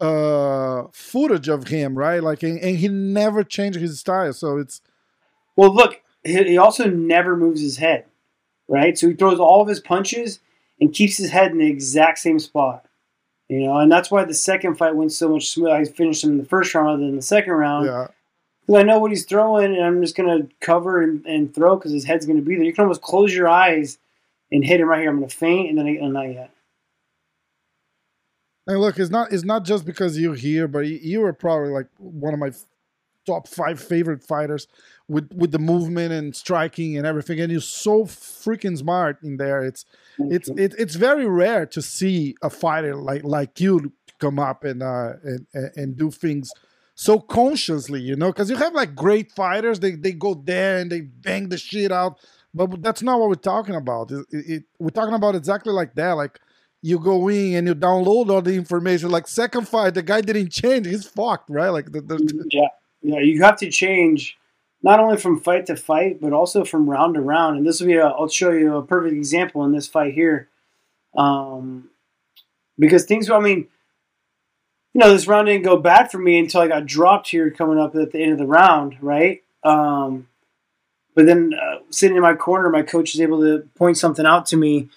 [0.00, 2.22] uh footage of him, right?
[2.22, 4.32] Like, and, and he never changed his style.
[4.32, 4.80] So it's
[5.56, 8.06] Well, look, he he also never moves his head,
[8.68, 8.96] right?
[8.96, 10.40] So he throws all of his punches
[10.80, 12.86] and keeps his head in the exact same spot.
[13.48, 15.74] You know, and that's why the second fight went so much smoother.
[15.74, 17.86] I finished him in the first round rather than the second round.
[17.86, 18.08] yeah.
[18.66, 21.92] Because I know what he's throwing, and I'm just gonna cover and, and throw because
[21.92, 22.64] his head's gonna be there.
[22.64, 23.98] You can almost close your eyes
[24.52, 25.10] and hit him right here.
[25.10, 26.50] I'm gonna faint, and then I, oh, not yet.
[28.66, 31.88] And look, it's not it's not just because you're here, but you, were probably like
[31.98, 32.52] one of my
[33.26, 34.68] top five favorite fighters
[35.08, 37.40] with with the movement and striking and everything.
[37.40, 39.64] And you're so freaking smart in there.
[39.64, 39.84] It's
[40.18, 44.82] it's it, it's very rare to see a fighter like like you come up and
[44.82, 46.52] uh and and, and do things
[46.94, 49.80] so consciously, you know, because you have like great fighters.
[49.80, 52.20] They they go there and they bang the shit out.
[52.54, 54.10] But that's not what we're talking about.
[54.10, 56.12] It, it, we're talking about exactly like that.
[56.12, 56.38] Like
[56.82, 59.10] you go in and you download all the information.
[59.10, 60.86] Like second fight, the guy didn't change.
[60.86, 61.70] He's fucked, right?
[61.70, 62.68] Like the, the, Yeah,
[63.00, 63.20] yeah.
[63.20, 64.36] You have to change
[64.82, 67.56] not only from fight to fight, but also from round to round.
[67.56, 67.98] And this will be.
[67.98, 70.48] I'll show you a perfect example in this fight here,
[71.16, 71.88] um,
[72.78, 73.30] because things.
[73.30, 73.68] I mean,
[74.92, 77.78] you know, this round didn't go bad for me until I got dropped here coming
[77.78, 79.42] up at the end of the round, right?
[79.62, 80.26] Um,
[81.14, 84.46] but then uh, sitting in my corner, my coach is able to point something out
[84.46, 84.88] to me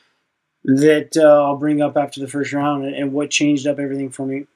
[0.63, 4.09] that uh, I'll bring up after the first round and, and what changed up everything
[4.09, 4.47] for me.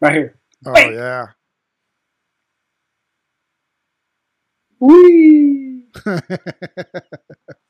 [0.00, 0.36] Right here.
[0.66, 0.94] oh Wait.
[0.94, 1.26] yeah.
[4.80, 5.86] Whee!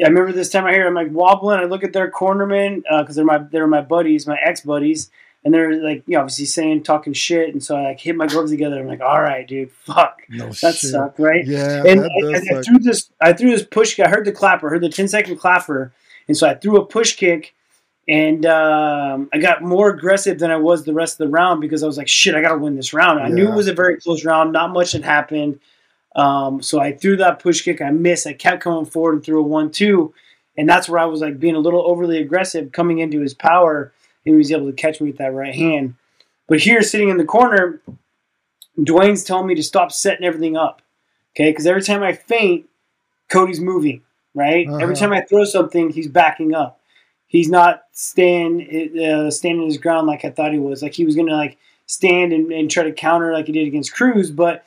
[0.00, 0.86] Yeah, I remember this time I here.
[0.86, 1.58] I'm like wobbling.
[1.58, 5.10] I look at their cornermen because they're my they're my buddies, my ex buddies,
[5.44, 7.50] and they're like, you know, obviously saying talking shit.
[7.50, 8.80] And so I like hit my gloves together.
[8.80, 10.92] I'm like, all right, dude, fuck, no that shit.
[10.92, 11.46] sucked, right?
[11.46, 13.10] Yeah, and that I, I threw this.
[13.20, 14.00] I threw this push.
[14.00, 14.68] I heard the clapper.
[14.68, 15.92] I heard the 10 second clapper,
[16.28, 17.54] and so I threw a push kick,
[18.08, 21.82] and um, I got more aggressive than I was the rest of the round because
[21.82, 23.20] I was like, shit, I got to win this round.
[23.20, 24.54] I knew it was a very close round.
[24.54, 25.60] Not much had happened.
[26.16, 27.80] Um, so I threw that push kick.
[27.80, 28.26] I missed.
[28.26, 30.12] I kept coming forward and threw a one two,
[30.56, 33.92] and that's where I was like being a little overly aggressive, coming into his power,
[34.24, 35.94] and he was able to catch me with that right hand.
[36.48, 37.80] But here, sitting in the corner,
[38.82, 40.82] Duane's telling me to stop setting everything up.
[41.36, 42.68] Okay, because every time I faint,
[43.30, 44.02] Cody's moving.
[44.34, 44.66] Right.
[44.68, 44.94] Every Uh-huh.
[44.94, 46.80] time I throw something, he's backing up.
[47.26, 48.62] He's not stand
[48.98, 50.82] uh, standing his ground like I thought he was.
[50.82, 53.92] Like he was gonna like stand and, and try to counter like he did against
[53.92, 54.64] Cruz, but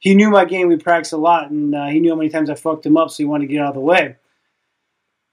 [0.00, 0.68] he knew my game.
[0.68, 3.10] We practiced a lot, and uh, he knew how many times I fucked him up,
[3.10, 4.16] so he wanted to get out of the way.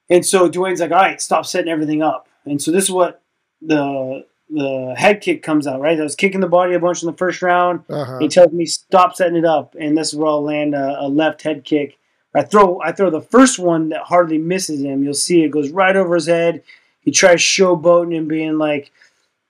[0.09, 3.21] And so Duane's like, "All right, stop setting everything up." And so this is what
[3.61, 5.81] the the head kick comes out.
[5.81, 7.83] Right, I was kicking the body a bunch in the first round.
[7.89, 8.19] Uh-huh.
[8.19, 11.07] He tells me stop setting it up, and this is where I'll land a, a
[11.07, 11.97] left head kick.
[12.35, 15.03] I throw I throw the first one that hardly misses him.
[15.03, 16.61] You'll see it goes right over his head.
[17.01, 18.91] He tries showboating and being like,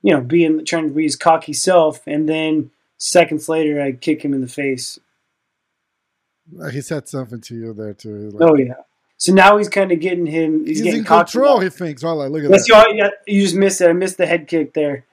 [0.04, 4.24] you know, being trying to be his cocky self, and then seconds later I kick
[4.24, 5.00] him in the face.
[6.72, 8.30] He said something to you there too.
[8.32, 8.74] Like, Oh yeah.
[9.18, 10.60] So now he's kind of getting him.
[10.66, 11.60] He's, he's, getting in control.
[11.60, 12.04] He thinks.
[12.04, 12.88] Well, like, look at Let's that.
[12.88, 13.90] oh, yeah, you just missed it.
[13.90, 15.06] I missed the head kick there.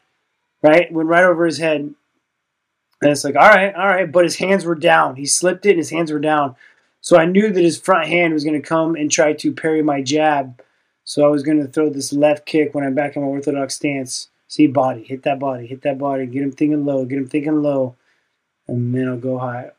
[0.62, 0.92] Right?
[0.92, 1.81] Went right over his head.
[1.81, 4.11] And it's like, all right, all right.
[4.11, 5.16] But his hands were down.
[5.16, 6.57] He slipped it and his hands were down.
[7.01, 9.83] So I knew that his front hand was going to come and try to parry
[9.83, 10.62] my jab.
[11.05, 13.75] So I was going to throw this left kick when I'm back in my orthodox
[13.75, 14.29] stance.
[14.49, 17.62] See body, hit that body, hit that body, get him thinking low, get him thinking
[17.62, 17.97] low,
[18.68, 19.70] and then I'll go high.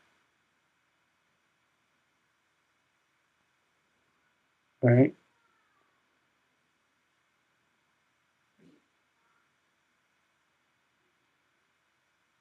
[4.86, 5.14] Right.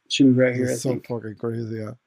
[0.10, 1.08] Should be right here, I It's so think.
[1.08, 1.78] fucking crazy.
[1.78, 2.05] Yeah.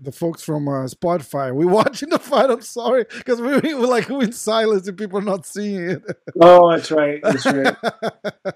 [0.00, 2.50] The, folks from uh, Spotify, We're watching the fight.
[2.50, 5.90] I'm sorry because we, we were like we're in silence and people are not seeing
[5.90, 6.02] it.
[6.40, 7.20] Oh, that's right.
[7.22, 7.76] That's right.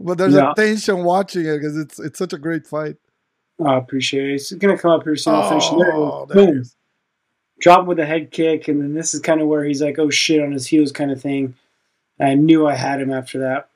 [0.00, 0.52] but there's Yeah.
[0.52, 2.96] a tension watching it because it's it's such a great fight.
[3.64, 4.34] I appreciate it.
[4.34, 5.42] It's gonna come up here soon.
[5.48, 5.64] Finish.
[5.70, 6.62] Oh, it Boom.
[7.58, 9.98] Drop him with a head kick, and then this is kind of where he's like,
[9.98, 11.54] "Oh shit!" on his heels, kind of thing.
[12.20, 13.70] I knew I had him after that,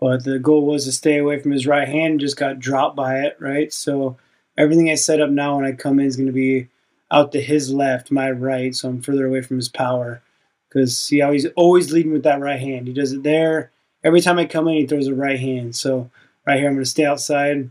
[0.00, 2.20] but the goal was to stay away from his right hand.
[2.20, 3.72] Just got dropped by it, right?
[3.72, 4.16] So
[4.56, 6.68] everything I set up now when I come in is going to be
[7.10, 10.22] out to his left, my right, so I'm further away from his power.
[10.68, 12.88] Because see how he's always leading with that right hand.
[12.88, 13.70] He does it there.
[14.02, 15.76] Every time I come in, he throws a right hand.
[15.76, 16.10] So
[16.46, 17.70] right here, I'm going to stay outside,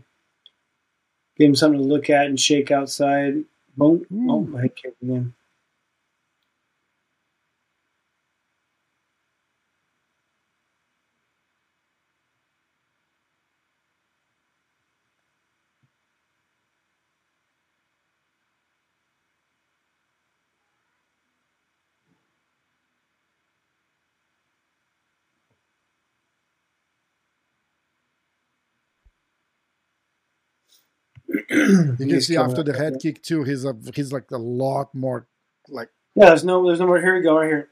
[1.36, 3.44] give him something to look at and shake outside.
[3.76, 4.06] Boom.
[4.28, 5.34] Oh, my head kick again.
[31.28, 33.00] You can see after the head there.
[33.00, 33.44] kick too.
[33.44, 35.26] He's a he's like a lot more
[35.68, 37.00] like Yeah, there's no, there's no more.
[37.00, 37.68] Here we go, right here.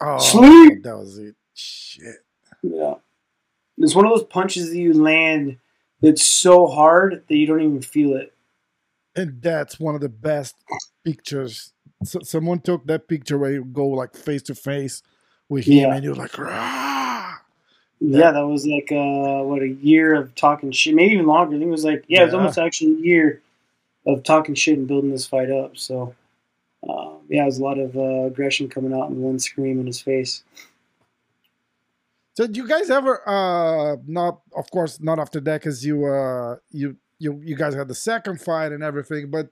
[0.00, 0.82] oh Sleep.
[0.84, 1.34] that was it.
[1.54, 2.16] Shit.
[2.62, 2.94] Yeah.
[3.78, 5.58] It's one of those punches that you land
[6.00, 8.32] that's so hard that you don't even feel it.
[9.16, 10.54] And that's one of the best
[11.04, 11.72] pictures.
[12.04, 15.02] So, someone took that picture where you go like face to face
[15.48, 15.94] with him, Yeah.
[15.94, 16.97] and you're like, Rah!
[18.00, 21.56] Yeah, that was like uh, what a year of talking shit, maybe even longer.
[21.56, 23.42] I think it was like yeah, it was almost actually a year
[24.06, 25.76] of talking shit and building this fight up.
[25.76, 26.14] So
[26.88, 29.86] uh, yeah, it was a lot of uh, aggression coming out in one scream in
[29.86, 30.44] his face.
[32.34, 36.56] So do you guys ever uh not of course not after that because you uh
[36.70, 39.50] you you you guys had the second fight and everything, but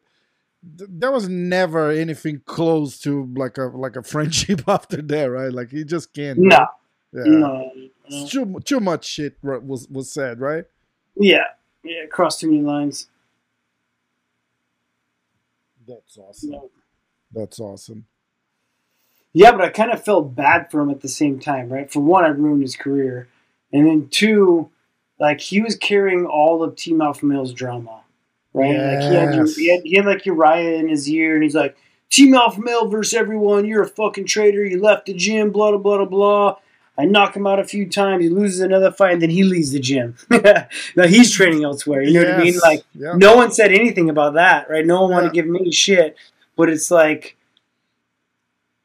[0.78, 5.52] th- there was never anything close to like a like a friendship after that, right?
[5.52, 6.38] Like you just can't.
[6.38, 6.66] No,
[7.12, 7.24] Yeah.
[7.24, 7.72] no,
[8.28, 10.64] too too much shit was was said, right?
[11.16, 11.44] yeah,
[11.82, 13.08] yeah, crossed too many lines.
[15.86, 16.54] That's awesome.
[17.32, 18.06] That's awesome.
[19.32, 21.92] Yeah, but I kind of felt bad for him at the same time, right?
[21.92, 23.28] For one, I ruined his career,
[23.72, 24.70] and then two,
[25.20, 28.02] like he was carrying all of Team Alpha Male's drama,
[28.54, 28.70] right?
[28.78, 29.56] Like he had, Yes.
[29.56, 31.76] he had he had like Uriah in his ear, and he's like,
[32.10, 33.66] "Team Alpha Male versus everyone.
[33.66, 34.64] You're a fucking traitor.
[34.64, 35.50] You left the gym.
[35.50, 36.56] Blah blah blah blah."
[36.98, 38.22] I knock him out a few times.
[38.22, 40.16] He loses another fight, and then he leaves the gym.
[40.30, 42.02] now he's training elsewhere.
[42.02, 42.58] You know what I mean?
[42.62, 43.12] Like yeah.
[43.16, 44.84] no one said anything about that, right?
[44.86, 45.28] No one wanted Yeah.
[45.30, 46.16] to give me shit,
[46.56, 47.36] but it's like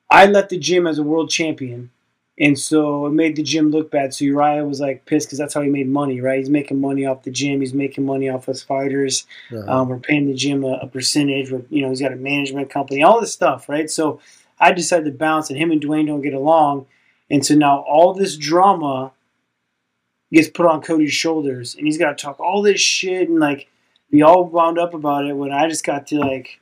[0.10, 1.89] I left the gym as a world champion,
[2.38, 4.13] and so it made the gym look bad.
[4.13, 6.39] So Uriah was like pissed because that's how he made money, right?
[6.39, 7.62] He's making money off the gym.
[7.62, 9.26] He's making money off us fighters.
[9.50, 9.60] Yeah.
[9.67, 11.52] Um, we're paying the gym a, a percentage.
[11.52, 13.89] We're, you know, he's got a management company, all this stuff, right?
[13.89, 14.19] So
[14.60, 16.88] I decided to bounce, and him and Duane don't get along,
[17.31, 19.11] and so now all this drama
[20.31, 23.67] gets put on Cody's shoulders, and he's got to talk all this shit and like
[24.09, 25.33] be all wound up about it.
[25.33, 26.59] When I just got to like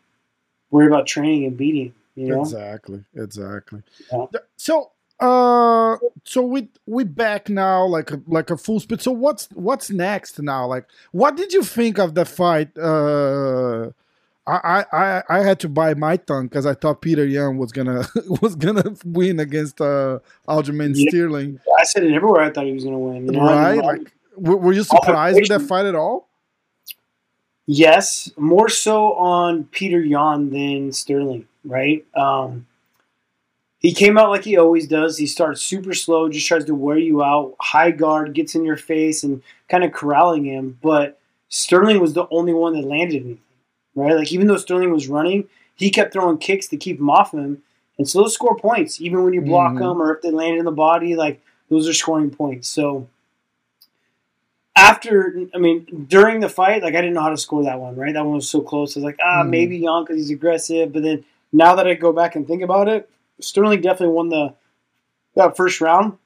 [0.71, 2.41] worry about training and beating, you know?
[2.41, 3.03] Exactly.
[3.15, 3.81] Exactly.
[4.11, 4.25] Yeah.
[4.57, 9.01] So uh so we we back now like a like a full speed.
[9.01, 10.65] So what's what's next now?
[10.67, 12.77] Like what did you think of the fight?
[12.77, 13.89] Uh
[14.49, 18.07] I, I, I- had to buy my tongue because I thought Peter Yan was gonna
[18.41, 21.09] was gonna win against uh Aljamain Yeah.
[21.09, 22.41] Sterling, I said it everywhere.
[22.43, 23.25] I thought he was going to win.
[23.25, 23.45] You know?
[23.45, 23.77] right?
[23.77, 26.27] Like, were, were you surprised with that fight at all?
[27.65, 32.03] Yes, more so on Peter Yan than Sterling, right?
[32.15, 32.65] Um,
[33.77, 35.17] he came out like he always does.
[35.17, 38.75] He starts super slow, just tries to wear you out, high guard, gets in your
[38.75, 40.79] face, and kind of corralling him.
[40.81, 43.39] But Sterling was the only one that landed anything,
[43.99, 44.15] right?
[44.15, 47.61] Like even though Sterling was running, he kept throwing kicks to keep him off him,
[47.97, 48.99] and so those score points.
[49.01, 49.79] Even when you block Mhm.
[49.79, 52.67] them or if they land in the body, like those are scoring points.
[52.67, 53.07] So
[54.75, 57.95] after, I mean, during the fight, like I didn't know how to score that one.
[57.95, 58.95] Right, that one was so close.
[58.95, 59.49] I was like, ah, Mhm.
[59.49, 60.93] maybe Yan because he's aggressive.
[60.93, 63.09] But then now that I go back and think about it,
[63.41, 64.53] Sterling definitely won the
[65.35, 66.17] that first round,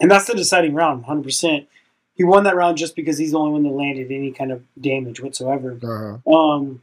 [0.00, 1.66] and that's the deciding round, hundred percent.
[2.14, 4.62] He won that round just because he's the only one that landed any kind of
[4.80, 5.78] damage whatsoever.
[6.26, 6.82] Uh, Um,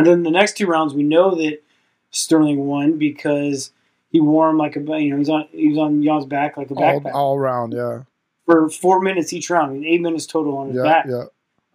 [0.00, 1.62] and then the next two rounds, we know that
[2.10, 3.72] Sterling won because
[4.10, 6.70] he wore him like a you know he's on he was on Yan's back like
[6.70, 8.02] a all, backpack all round, yeah,
[8.46, 11.06] for four minutes each round, I mean, eight minutes total on his yeah, back.
[11.08, 11.24] yeah.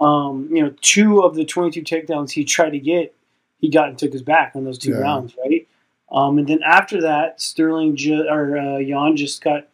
[0.01, 3.15] Um, you know, two of the twenty-two takedowns he tried to get,
[3.59, 4.99] he got and took his back on those two Yeah.
[4.99, 5.67] rounds, right?
[6.11, 9.67] Um, and then after that, Sterling ju- or uh, Jan just got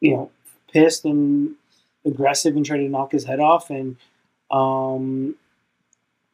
[0.00, 0.30] you know
[0.70, 1.54] pissed and
[2.04, 3.96] aggressive and tried to knock his head off, and
[4.50, 5.34] um,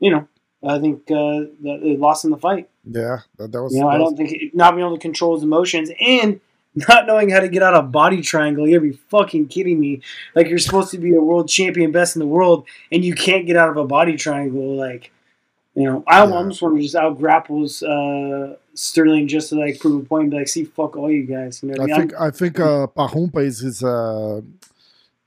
[0.01, 0.27] you know,
[0.63, 2.69] I think uh, they lost in the fight.
[2.85, 3.75] Yeah, that, that was.
[3.75, 6.41] You know, I don't think not being able to control his emotions, and
[6.75, 8.69] not knowing how to get out of body triangle.
[8.69, 10.03] You're be fucking kidding me.
[10.35, 13.47] Like you're supposed to be a world champion, best in the world, and you can't
[13.47, 14.77] get out of a body triangle.
[14.77, 15.11] Like,
[15.75, 16.33] you know, I Yeah.
[16.35, 20.31] almost want to just out grapples uh, Sterling just to like prove a point and
[20.31, 21.63] be like, see, fuck all you guys.
[21.63, 21.97] You know I I mean?
[21.97, 24.41] think I think uh, Pahumpa is his uh,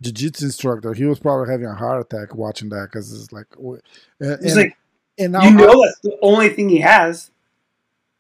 [0.02, 0.94] jiu-jitsu instructor.
[0.94, 3.82] He was probably having a heart attack watching that because it's like, w-
[4.20, 4.78] and, It's and, like
[5.18, 7.32] and now you know that's the only thing he has.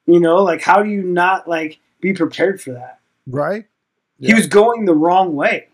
[0.06, 3.00] You know, like how do you not like be prepared for that?
[3.28, 3.66] right?
[4.20, 5.68] He was going the wrong way.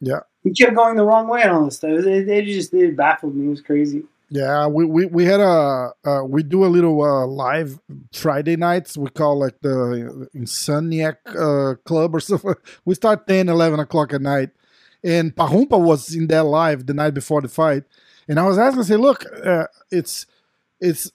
[0.00, 0.20] Yeah.
[0.44, 1.90] He kept going the wrong way and all this stuff.
[1.90, 3.46] It, it just it baffled me.
[3.46, 4.04] It was crazy.
[4.30, 7.80] Yeah, we, we, we had a uh, we do a little uh, live
[8.12, 8.96] Friday nights.
[8.96, 12.54] We call like the Insomniac uh, Club or something.
[12.84, 14.50] We start 10, 11 o'clock at night,
[15.02, 17.84] and Pahumpa was in that live the night before the fight,
[18.28, 20.26] and I was asking, I say, look, uh, it's
[20.80, 21.10] it's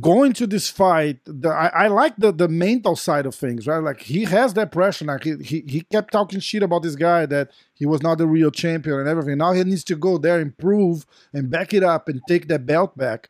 [0.00, 1.18] going to this fight.
[1.24, 3.78] The, I, I like the the mental side of things, right?
[3.82, 5.04] Like he has that pressure.
[5.06, 8.26] Like he, he he kept talking shit about this guy that he was not the
[8.26, 9.38] real champion and everything.
[9.38, 12.96] Now he needs to go there, improve, and back it up and take that belt
[12.96, 13.28] back.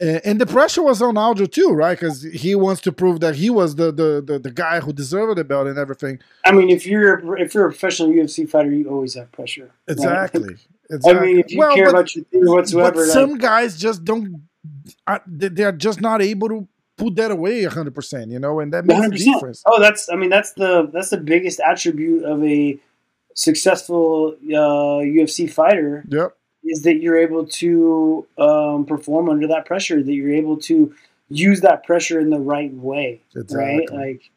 [0.00, 1.98] And, and the pressure was on Aljo too, right?
[1.98, 5.38] Because he wants to prove that he was the, the the the guy who deserved
[5.38, 6.20] the belt and everything.
[6.44, 9.70] I mean, if you're if you're a professional UFC fighter, you always have pressure.
[9.88, 9.92] right?
[9.94, 10.56] Exactly.
[11.06, 13.78] I mean, if you Well, care but- about your thing whatsoever, but like, some guys
[13.78, 14.42] just don't.
[15.06, 18.30] Uh, they- they're just not able to put that away hundred percent.
[18.30, 19.24] You know, and that makes a 100%.
[19.34, 19.62] difference.
[19.66, 22.78] Oh, that's I mean that's the that's the biggest attribute of a
[23.34, 26.36] successful uh, UFC fighter Yep.
[26.64, 30.02] is that you're able to um, perform under that pressure.
[30.02, 30.94] That you're able to
[31.28, 33.56] use that pressure in the right way, Exactly.
[33.64, 33.92] right?
[33.92, 34.30] Like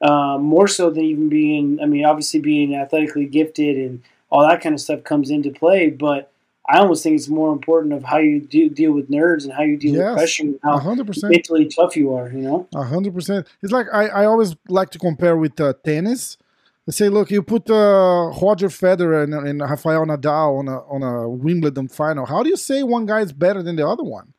[0.00, 1.78] um, more so than even being.
[1.82, 5.90] I mean, obviously being athletically gifted and all that kind of stuff comes into play,
[5.90, 6.30] but.
[6.68, 9.62] I almost think it's more important of how you do, deal with nerves and how
[9.62, 10.08] you deal Yes.
[10.10, 11.32] with pressure and how hundred percent.
[11.32, 12.28] mentally tough you are.
[12.30, 13.46] You know, A hundred percent.
[13.62, 16.36] It's like I, I always like to compare with uh, tennis.
[16.86, 21.02] I say, look, you put uh, Roger Federer and, and Rafael Nadal on a on
[21.02, 22.24] a Wimbledon final.
[22.26, 24.32] How do you say one guy is better than the other one?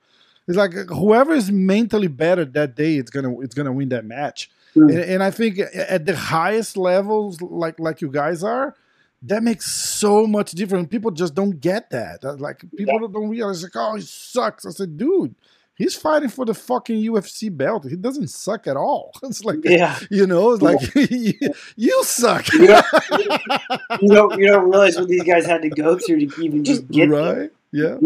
[0.47, 4.49] It's like whoever is mentally better that day, it's gonna it's gonna win that match.
[4.75, 4.89] Mm.
[4.89, 8.75] And, and I think at the highest levels, like like you guys are,
[9.23, 10.87] that makes so much difference.
[10.87, 12.23] People just don't get that.
[12.39, 14.65] Like people don't realize, like, oh, he sucks.
[14.65, 15.35] I said, dude,
[15.75, 17.85] he's fighting for the fucking UFC belt.
[17.89, 19.11] He doesn't suck at all.
[19.23, 19.99] It's like, yeah.
[20.09, 20.79] you know, it's like
[21.75, 22.85] you suck, You don't,
[24.01, 26.87] you don't you don't realize what these guys had to go through to even just
[26.89, 27.51] get right?
[27.71, 27.97] Yeah.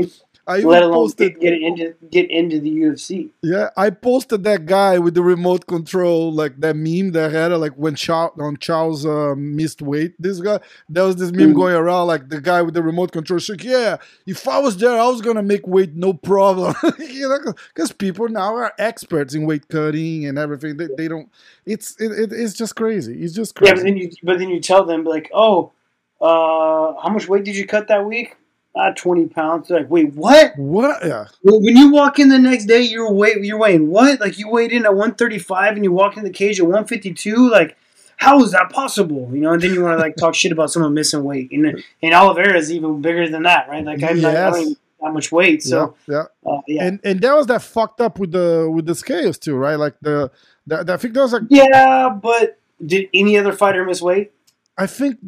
[0.46, 3.30] I even let alone posted, get, into get into the UFC.
[3.42, 7.58] yeah, I posted that guy with the remote control, like that meme that had uh,
[7.58, 10.16] like when Charles on Charles uh, missed weight.
[10.20, 11.56] This guy, there was this meme Mhm.
[11.56, 13.40] going around, like the guy with the remote control.
[13.48, 16.76] Like, yeah, if I was there, I was gonna make weight, no problem.
[17.00, 20.76] you know, because people now are experts in weight cutting and everything.
[20.76, 21.30] They, they don't.
[21.66, 23.24] It's it, it, it's just crazy.
[23.24, 23.70] It's just crazy.
[23.70, 25.72] Yeah, but then you but then you tell them like, oh,
[26.20, 28.36] uh, how much weight did you cut that week?
[28.76, 29.68] Ah, twenty pounds.
[29.68, 30.58] They're like, wait, what?
[30.58, 31.06] what?
[31.06, 31.28] Yeah.
[31.44, 34.20] Well, When you walk in the next day, you're weight you're weighing what?
[34.20, 36.66] Like you weighed in at one thirty five and you walk in the cage at
[36.66, 37.50] one fifty two.
[37.52, 37.78] Like,
[38.18, 39.30] how is that possible?
[39.32, 41.52] You know, and then you want to like talk shit about someone missing weight.
[41.52, 43.86] And and Oliveira is even bigger than that, right?
[43.86, 44.54] Like I'm not Yes.
[44.56, 45.62] knowing that much weight.
[45.62, 46.52] So yeah, yeah.
[46.52, 46.84] uh, yeah.
[46.86, 49.76] And and that was that fucked up with the with the scales too, right?
[49.76, 50.32] Like the,
[50.66, 54.32] the, the I think that was like Yeah, but did any other fighter miss weight?
[54.78, 55.20] I think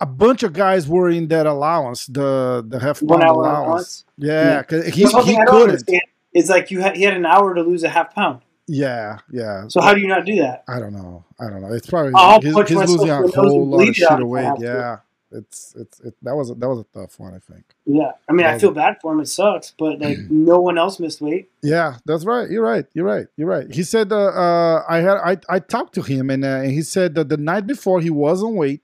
[0.00, 3.44] a bunch of guys were in that allowance, the the half pound allowance.
[3.66, 4.04] allowance?
[4.18, 5.90] Yeah, 'cause he The one he don't couldn't.
[6.32, 8.42] is like you had he had an hour to lose a half pound.
[8.68, 9.64] Yeah, yeah.
[9.68, 10.64] So how do you not do that?
[10.68, 11.24] I don't know.
[11.40, 11.72] I don't know.
[11.72, 14.22] It's probably I'll he's myself losing a whole lot of it shit out if I
[14.22, 14.42] away.
[14.58, 14.62] to.
[14.64, 14.96] Yeah,
[15.32, 17.34] it's it's it, that was a, that was a tough one.
[17.34, 17.64] I think.
[17.84, 19.20] Yeah, I mean I Well- feel bad for him.
[19.20, 21.50] It sucks, but like no one else missed weight.
[21.62, 22.48] Yeah, that's right.
[22.50, 22.86] You're right.
[22.94, 23.26] You're right.
[23.36, 23.70] You're right.
[23.72, 26.82] He said uh, uh, I had I, I talked to him and, uh, and he
[26.82, 28.82] said that the night before he was on weight,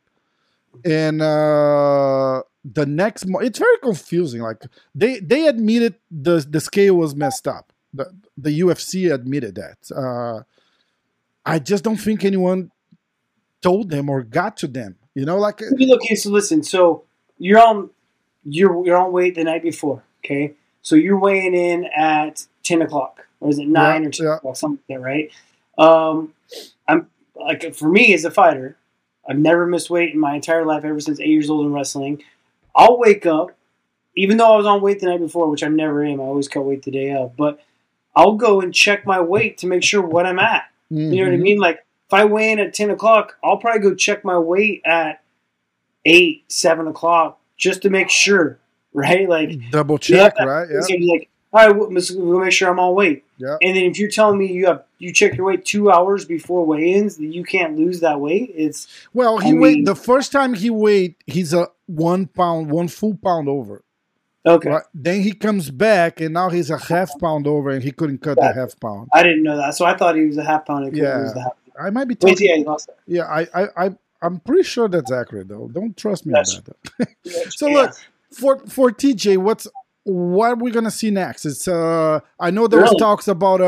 [0.84, 4.40] and uh, the next mo- it's very confusing.
[4.42, 7.72] Like they they admitted the the scale was messed up.
[7.94, 9.78] The the UFC admitted that.
[9.94, 10.42] Uh,
[11.44, 12.70] I just don't think anyone
[13.60, 14.96] told them or got to them.
[15.14, 16.62] You know, like Okay, okay, so listen.
[16.62, 17.04] So
[17.38, 17.90] you're on
[18.44, 20.02] you're you're on weight the night before.
[20.24, 24.26] Okay, so you're weighing in at ten o'clock, or is it nine Yeah, or ten
[24.26, 24.36] yeah.
[24.36, 25.30] o'clock, something like that, right?
[25.78, 26.34] Um,
[26.88, 28.76] I'm like for me as a fighter,
[29.28, 32.22] I've never missed weight in my entire life ever since eight years old in wrestling.
[32.74, 33.56] I'll wake up,
[34.16, 36.20] even though I was on weight the night before, which I never am.
[36.20, 37.60] I always cut weight the day of, but
[38.16, 40.64] I'll go and check my weight to make sure what I'm at.
[40.90, 41.42] You know what I Mhm.
[41.42, 41.58] mean?
[41.58, 45.22] Like if I weigh in at ten o'clock, I'll probably go check my weight at
[46.04, 48.58] eight, seven o'clock just to make sure,
[48.92, 49.28] right?
[49.28, 50.68] Like double check, that right?
[50.70, 51.12] Yeah.
[51.12, 53.24] like all right, we'll, we'll make sure I'm on weight.
[53.36, 53.56] Yeah.
[53.60, 56.64] And then if you're telling me you have you check your weight two hours before
[56.64, 60.32] weigh-ins, that you can't lose that weight, it's Well, he I weighed mean- the first
[60.32, 63.82] time he weighed, he's a one pound, one full pound over.
[64.46, 64.70] okay.
[64.70, 64.82] Right?
[64.94, 68.38] Then he comes back, and now he's a half pound over, and he couldn't cut
[68.40, 68.48] Yeah.
[68.52, 69.08] the half pound.
[69.12, 70.96] I didn't know that, so I thought he was a half pound.
[70.96, 71.32] Yeah.
[71.74, 71.86] Lose the half.
[71.86, 72.36] I might be talking.
[72.40, 72.98] yeah, he lost it.
[73.06, 73.90] Yeah, I, I, I,
[74.22, 75.68] I'm pretty sure that's accurate though.
[75.72, 76.62] Don't trust me That's- on
[76.98, 77.08] that.
[77.52, 77.74] So Yeah.
[77.74, 77.92] look
[78.32, 79.66] for for TJ, what's
[80.04, 81.44] what are we gonna see next?
[81.46, 83.64] It's uh, I know there was talks about a,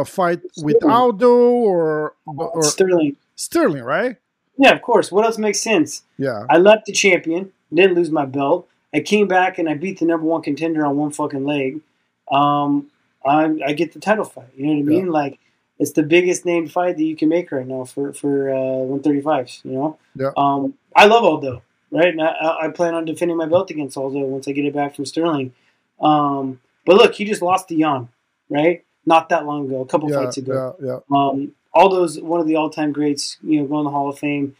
[0.00, 3.16] a fight with Aldo or or Sterling.
[3.36, 4.16] Sterling, right?
[4.58, 5.10] Yeah, of course.
[5.10, 6.02] What else makes sense?
[6.18, 8.68] Yeah, I left the champion, didn't lose my belt.
[8.94, 11.80] I came back and I beat the number one contender on one fucking leg.
[12.30, 12.90] Um,
[13.24, 14.48] I, I get the title fight.
[14.56, 15.02] You know what I Yeah.
[15.02, 15.08] mean?
[15.10, 15.38] Like
[15.78, 19.64] it's the biggest named fight that you can make right now for for uh, 135s.
[19.64, 19.98] You know.
[20.14, 20.30] Yeah.
[20.36, 22.08] Um, I love Aldo, right?
[22.08, 24.94] And I, I plan on defending my belt against Aldo once I get it back
[24.94, 25.52] from Sterling.
[26.00, 28.08] Um, but look, he just lost to Yan,
[28.48, 28.84] right?
[29.06, 30.76] Not that long ago, a couple yeah, fights ago.
[30.80, 31.16] yeah, yeah.
[31.16, 33.38] Um, Aldo's one of the all-time greats.
[33.42, 34.56] You know, going to the Hall of Fame.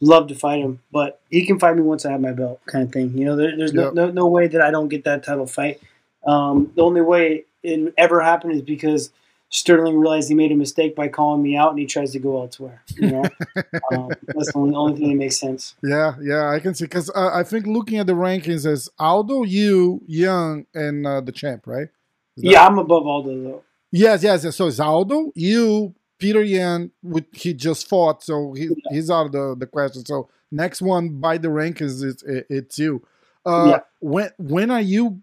[0.00, 2.84] Love to fight him, but he can fight me once I have my belt, kind
[2.84, 3.16] of thing.
[3.16, 5.80] You know, there, there's no, no no way that I don't get that title fight.
[6.26, 9.10] Um, the only way it ever happen is because
[9.48, 12.40] Sterling realized he made a mistake by calling me out, and he tries to go
[12.40, 12.82] elsewhere.
[12.96, 13.22] You know,
[13.92, 15.74] um, that's the only, only thing that makes sense.
[15.82, 19.44] Yeah, yeah, I can see because uh, I think looking at the rankings as Aldo,
[19.44, 21.88] you, Yan, and uh, the champ, right?
[22.36, 23.62] Yeah, I'm above Aldo though.
[23.92, 24.44] Yes, yes.
[24.44, 24.56] yes.
[24.56, 29.32] So it's Aldo, you, Peter Yan, with he just fought, so he, he's out of
[29.32, 30.04] the, the question.
[30.04, 33.02] So next one by the rankings is it, it's you.
[33.44, 33.78] Uh, Yeah.
[34.00, 35.22] When when are you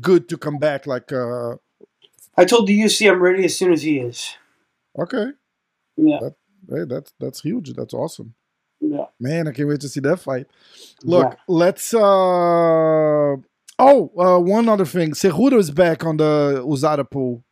[0.00, 0.86] good to come back?
[0.86, 1.56] Like, uh,
[2.36, 4.34] I told the UFC I'm ready as soon as he is.
[4.98, 5.26] okay,
[5.96, 6.20] Yeah,
[6.68, 7.72] hey, that's that's huge.
[7.74, 8.34] That's awesome,
[8.80, 9.06] yeah.
[9.20, 9.48] man.
[9.48, 10.46] I can't wait to see that fight.
[11.02, 11.36] Look, Yeah.
[11.48, 11.94] let's.
[11.94, 13.36] uh
[13.76, 15.10] Oh, uh, one other thing.
[15.14, 17.42] Cejudo is back on the USADA pool.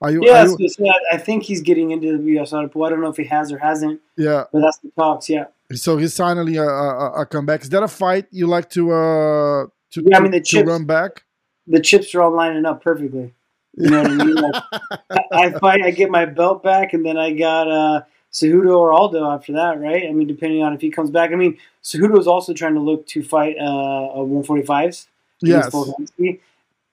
[0.00, 0.20] Are you?
[0.24, 2.84] Yeah, are you so I- I think he's getting into the USADA Pool.
[2.84, 4.44] I don't know if he has or hasn't, yeah.
[4.52, 5.28] but that's the talks.
[5.28, 5.46] Yeah.
[5.72, 7.62] So he's finally a, a, a comeback.
[7.62, 10.68] Is that a fight you like to uh to, Yeah, I mean, the to chips-
[10.68, 11.24] run back?
[11.66, 13.34] the chips are all lining up perfectly.
[13.76, 14.34] You know what I mean?
[14.34, 14.62] Like,
[15.10, 18.02] I I fight, I get my belt back, and then I got uh,
[18.32, 20.04] Cejudo or Aldo after that, right?
[20.08, 21.30] I mean, depending on if he comes back.
[21.30, 25.06] I mean, Cejudo is also trying to look to fight uh, a 145s.
[25.42, 25.74] Yes.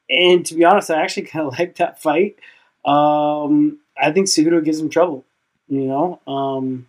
[0.09, 2.37] And to be honest, I actually kind of like that fight.
[2.85, 5.23] Um, I think Cejudo gives him trouble.
[5.69, 6.87] You know, um,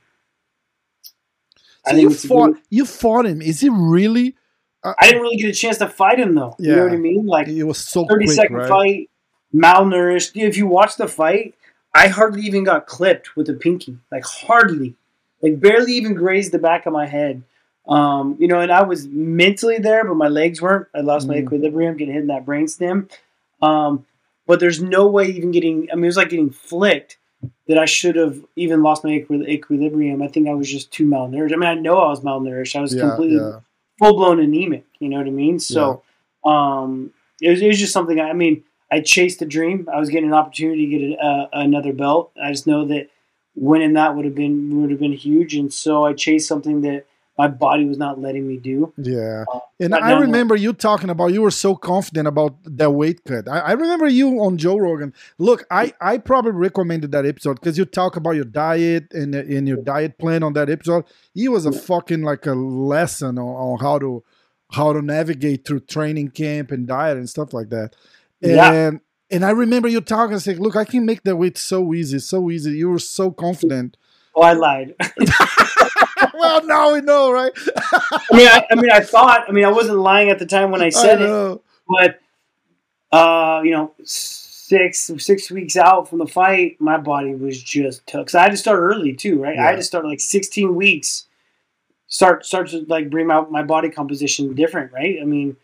[1.86, 3.40] I So think you fought good- you fought him.
[3.40, 4.34] Is he really?
[4.82, 6.56] Uh, I didn't really get a chance to fight him though.
[6.58, 6.70] Yeah.
[6.70, 7.26] You know what I mean?
[7.26, 8.68] Like It was so thirty quick, second right?
[8.68, 9.10] fight,
[9.54, 10.32] malnourished.
[10.34, 11.54] If you watch the fight,
[11.94, 13.96] I hardly even got clipped with a pinky.
[14.10, 14.94] Like hardly,
[15.42, 17.42] like barely even grazed the back of my head.
[17.86, 20.88] Um, you know, and I was mentally there, but my legs weren't.
[20.94, 21.42] I lost my Mhm.
[21.42, 23.10] equilibrium, getting hit in that brainstem.
[23.60, 24.06] Um,
[24.46, 25.88] but there's no way even getting.
[25.92, 27.18] I mean, it was like getting flicked
[27.68, 30.22] that I should have even lost my equi- equilibrium.
[30.22, 31.52] I think I was just too malnourished.
[31.52, 32.74] I mean, I know I was malnourished.
[32.74, 33.60] I was Yeah, completely yeah.
[33.98, 34.84] full blown anemic.
[34.98, 35.58] You know what I mean?
[35.58, 36.02] So,
[36.44, 38.18] um, it was, it was just something.
[38.20, 38.64] I mean,
[38.94, 39.88] I chased the dream.
[39.92, 42.30] I was getting an opportunity to get a, uh, another belt.
[42.40, 43.10] I just know that
[43.56, 47.06] winning that would have been would have been huge, and so I chased something that
[47.36, 48.92] my body was not letting me do.
[48.96, 53.24] Yeah, Uh, and I remember you talking about you were so confident about that weight
[53.24, 53.48] cut.
[53.48, 55.12] I, I remember you on Joe Rogan.
[55.38, 59.66] Look, I, I probably recommended that episode because you talk about your diet and in
[59.66, 61.04] your diet plan on that episode.
[61.34, 64.22] It was a fucking like a lesson on, on how to
[64.70, 67.96] how to navigate through training camp and diet and stuff like that.
[68.44, 68.90] And Yeah.
[69.30, 72.50] and I remember you talking saying, "Look, I can make that weight so easy, so
[72.50, 73.96] easy." You were so confident.
[74.36, 74.94] Oh, I lied.
[76.34, 77.52] well, now we know, right?
[77.56, 79.44] I mean, I, I mean, I thought.
[79.48, 81.60] I mean, I wasn't lying at the time when I said it.
[81.88, 82.20] but
[83.16, 88.28] uh, you know, six six weeks out from the fight, my body was just took.
[88.28, 89.58] So I had to start early too, right?
[89.58, 91.26] I had to start like sixteen weeks.
[92.08, 95.16] Start start to like bring out my body composition different, right?
[95.20, 95.56] I mean,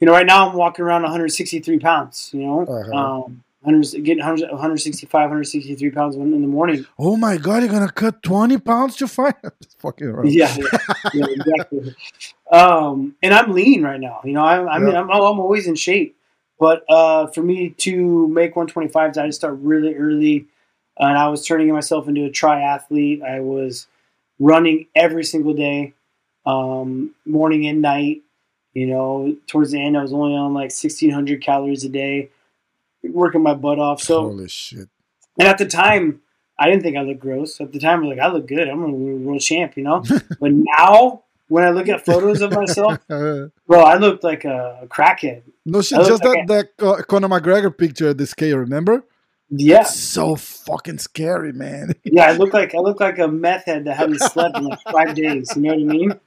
[0.00, 2.30] you know, right now I'm walking around 163 pounds.
[2.32, 2.96] You know, Uh-huh.
[2.96, 6.84] um, 100, getting 100, 165, 163 pounds in the morning.
[6.98, 9.36] Oh my god, you're gonna cut 20 pounds to fight?
[9.62, 10.32] Just fucking around.
[10.32, 10.68] Yeah, yeah,
[11.14, 11.94] yeah, exactly.
[12.50, 14.20] Um, and I'm lean right now.
[14.24, 15.00] You know, I, I mean, Yeah.
[15.00, 16.16] I'm, I'm always in shape.
[16.60, 20.46] But uh, for me to make 125s, I had to start really early.
[20.98, 23.22] And I was turning myself into a triathlete.
[23.22, 23.86] I was
[24.38, 25.94] running every single day,
[26.46, 28.22] um, morning and night.
[28.74, 32.30] You know, towards the end, I was only on like 1,600 calories a day,
[33.04, 34.02] working my butt off.
[34.02, 34.88] So, Holy shit.
[35.38, 36.20] and at the time,
[36.58, 37.60] I didn't think I looked gross.
[37.60, 38.68] At the time, I was like, I look good.
[38.68, 40.02] I'm a world champ, you know.
[40.40, 44.86] but now, when I look at photos of myself, Uh, bro, I looked like a
[44.88, 45.42] crackhead.
[45.64, 48.58] no shit, just like that that uh, Conor McGregor picture at the scale.
[48.58, 49.04] Remember?
[49.50, 51.92] Yeah, So fucking scary, man.
[52.02, 52.24] yeah.
[52.28, 55.14] I look like I look like a meth head that hadn't slept in like five
[55.14, 55.52] days.
[55.54, 56.20] You know what I mean?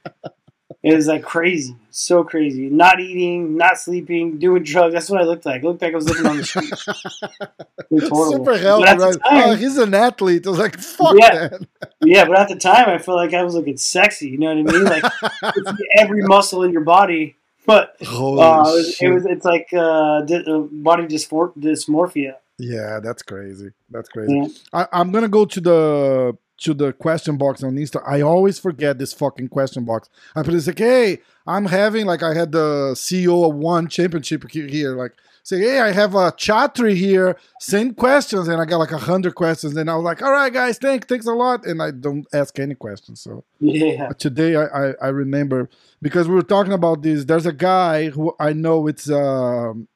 [0.82, 2.70] It was like crazy, so crazy.
[2.70, 4.94] Not eating, not sleeping, doing drugs.
[4.94, 5.62] That's what I looked like.
[5.64, 6.72] I looked like I was living on the street.
[7.90, 8.44] It was horrible.
[8.44, 9.18] Super healthy, But at the right?
[9.30, 10.46] time- oh, he's an athlete.
[10.46, 11.48] I was like, fuck Yeah.
[11.48, 11.66] that.
[12.04, 14.28] Yeah, but at the time, I felt like I was looking sexy.
[14.28, 14.84] You know what I mean?
[14.84, 17.34] Like every muscle in your body,
[17.66, 19.26] but uh, it, was, it was.
[19.26, 22.34] It's like uh, uh, body dysmorphia.
[22.58, 23.70] Yeah, that's crazy.
[23.90, 24.32] That's crazy.
[24.36, 24.46] Yeah.
[24.72, 28.02] I, I'm gonna go to the to the question box on Insta.
[28.06, 30.08] I always forget this fucking question box.
[30.34, 34.48] I put it's like, hey, I'm having like I had the CEO of one championship
[34.50, 35.12] here, like
[35.48, 39.34] say, hey, I have a chattery here, send questions, and I got like a hundred
[39.34, 42.26] questions, and I was like, all right, guys, thanks, thanks a lot, and I don't
[42.34, 43.22] ask any questions.
[43.22, 45.70] So Yeah, today I, I, I remember
[46.02, 47.24] because we were talking about this.
[47.24, 49.88] There's a guy who I know it's um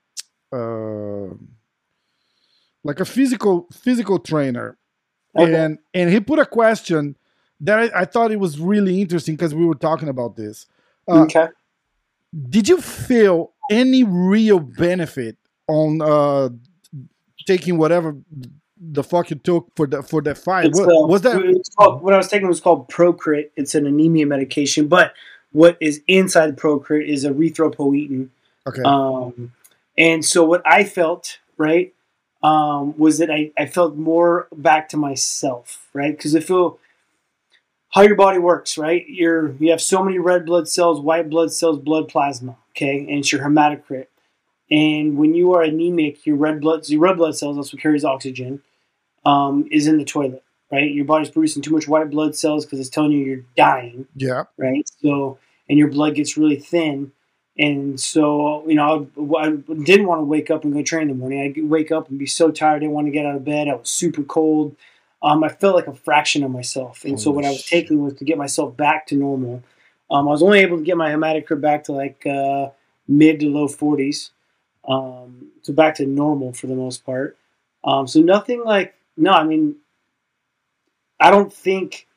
[0.53, 1.35] uh,
[2.85, 4.79] like a physical physical trainer,
[5.37, 5.55] Okay.
[5.55, 7.16] and and he put a question
[7.61, 10.66] that I, I thought it was really interesting because we were talking about this.
[11.09, 11.49] Uh, okay.
[12.49, 15.37] Did you feel any real benefit
[15.68, 16.51] on uh,
[17.47, 18.16] taking whatever
[18.78, 20.72] the fuck you took for the for that fight?
[20.72, 23.51] What, uh, was that called, what I was taking was called Procrit.
[23.57, 25.14] It's an anemia medication, but
[25.53, 28.28] what is inside Procrit is erythropoietin.
[28.66, 28.83] okay?
[28.83, 29.53] Um,
[29.97, 31.95] and so what I felt, right,
[32.43, 36.16] um, was that I, I felt more back to myself, right?
[36.16, 36.78] Because I feel
[37.90, 39.05] how your body works, right?
[39.09, 43.18] You're you have so many red blood cells, white blood cells, blood plasma, okay, and
[43.18, 44.07] it's your hematocrit.
[44.70, 48.05] And when you are anemic, your red blood your red blood cells, that's what carries
[48.05, 48.62] oxygen,
[49.24, 50.90] um, is in the toilet, right?
[50.90, 54.45] Your body's producing too much white blood cells because it's telling you you're dying, yeah,
[54.57, 54.88] right?
[55.03, 55.38] So,
[55.68, 57.12] and your blood gets really thin.
[57.59, 61.09] And so, you know, I, I didn't want to wake up and go train in
[61.09, 61.42] the morning.
[61.42, 63.68] I'd wake up and be so tired, I didn't want to get out of bed.
[63.68, 64.74] I was super cold.
[65.22, 67.05] Um, I felt like a fraction of myself.
[67.05, 69.62] And so, Holy what I was taking was to get myself back to normal.
[70.11, 72.70] Um, I was only able to get my hematocrit back to like uh,
[73.07, 74.30] mid to low 40s.
[74.88, 77.36] Um, so, back to normal for the most part.
[77.84, 79.76] Um, so, nothing like, no, I mean,
[81.20, 82.09] I don't think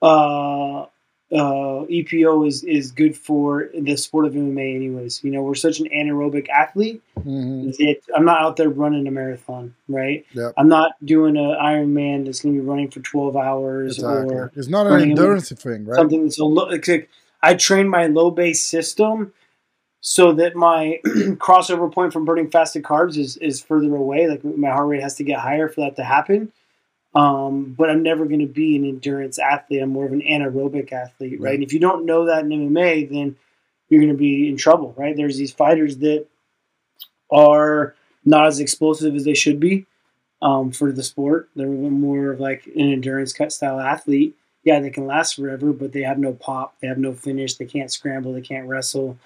[0.00, 0.86] uh,
[1.32, 5.22] uh, EPO is, is good for the sport of MMA, anyways.
[5.24, 9.10] You know, we're such an anaerobic athlete hmm that I'm not out there running a
[9.10, 10.24] marathon, right?
[10.34, 10.54] Yep.
[10.56, 14.36] I'm not doing an Ironman that's going to be running for 12 hours exactly.
[14.36, 15.96] or It's not an a- endurance thing, right?
[15.96, 16.68] something that's a low.
[16.68, 17.08] It's like
[17.42, 19.32] I train my low base system
[20.00, 24.28] so that my crossover point from burning fasted carbs is, is further away.
[24.28, 26.52] Like my heart rate has to get higher for that to happen.
[27.16, 29.82] Um, but I'm never going to be an endurance athlete.
[29.82, 31.48] I'm more of an anaerobic athlete, right?
[31.48, 31.54] Right.
[31.54, 33.36] And if you don't know that in MMA, then
[33.88, 35.16] you're going to be in trouble, right?
[35.16, 36.26] There's these fighters that
[37.30, 37.94] are
[38.26, 39.86] not as explosive as they should be
[40.42, 41.48] um, for the sport.
[41.56, 44.36] They're more of like an endurance cut style athlete.
[44.64, 46.74] Yeah, they can last forever, but they have no pop.
[46.80, 47.54] They have no finish.
[47.54, 48.34] They can't scramble.
[48.34, 49.16] They can't wrestle,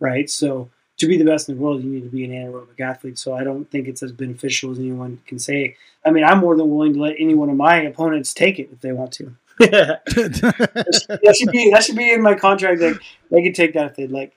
[0.00, 0.28] right?
[0.28, 3.18] So to be the best in the world, you need to be an anaerobic athlete.
[3.18, 5.76] So I don't think it's as beneficial as anyone can say.
[6.04, 8.70] I mean, I'm more than willing to let any one of my opponents take it
[8.72, 9.34] if they want to.
[9.58, 12.80] that should be that should be in my contract.
[12.80, 14.34] Like they can take that if they'd like.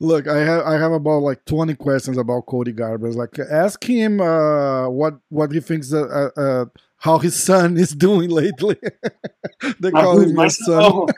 [0.00, 3.14] Look, I have I have about like twenty questions about Cody Garbrandt.
[3.14, 6.64] Like, ask him uh, what what he thinks uh, uh, uh,
[6.98, 8.76] how his son is doing lately.
[9.80, 10.66] they My- call him my son.
[10.66, 10.82] son?
[10.82, 11.08] Oh.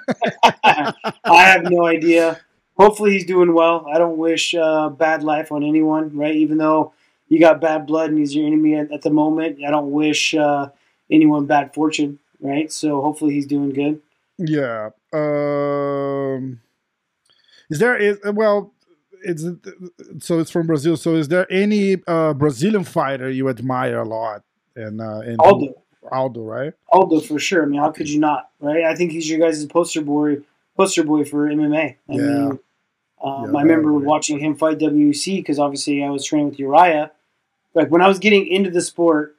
[1.24, 2.40] I have no idea.
[2.80, 3.86] Hopefully, he's doing well.
[3.92, 6.34] I don't wish uh, bad life on anyone, right?
[6.34, 6.92] Even though
[7.28, 10.34] you got bad blood and he's your enemy at, at the moment, I don't wish
[10.34, 10.70] uh,
[11.10, 12.72] anyone bad fortune, right?
[12.72, 14.00] So hopefully, he's doing good.
[14.38, 14.90] Yeah.
[15.12, 16.60] Um,
[17.70, 18.72] is there is well,
[19.22, 19.44] it's
[20.18, 20.96] so it's from Brazil.
[20.96, 24.42] So is there any uh, Brazilian fighter you admire a lot?
[24.76, 25.74] And uh, and Aldo,
[26.10, 26.72] Aldo, right?
[26.92, 27.62] Aldo for sure.
[27.62, 28.84] I mean, how could you not, right?
[28.84, 30.38] I think he's your guys' poster boy,
[30.76, 31.96] poster boy for MMA.
[32.08, 32.18] I Yeah.
[32.18, 32.58] mean,
[33.22, 34.06] um, Yeah, I remember agree.
[34.06, 37.10] watching him fight WEC because obviously I was training with Uriah.
[37.74, 39.36] Like when I was getting into the sport,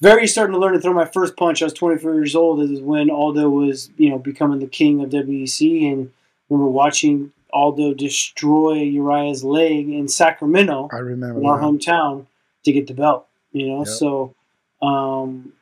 [0.00, 1.62] very starting to learn to throw my first punch.
[1.62, 2.60] I was 24 years old.
[2.60, 6.70] This Is when Aldo was, you know, becoming the king of WEC, and I remember
[6.70, 11.40] watching Aldo destroy Uriah's leg in Sacramento, I remember.
[11.40, 11.64] in our that.
[11.64, 12.26] hometown,
[12.64, 13.26] to get the belt.
[13.52, 13.86] You know, Yep.
[13.88, 14.34] so
[14.82, 15.52] um,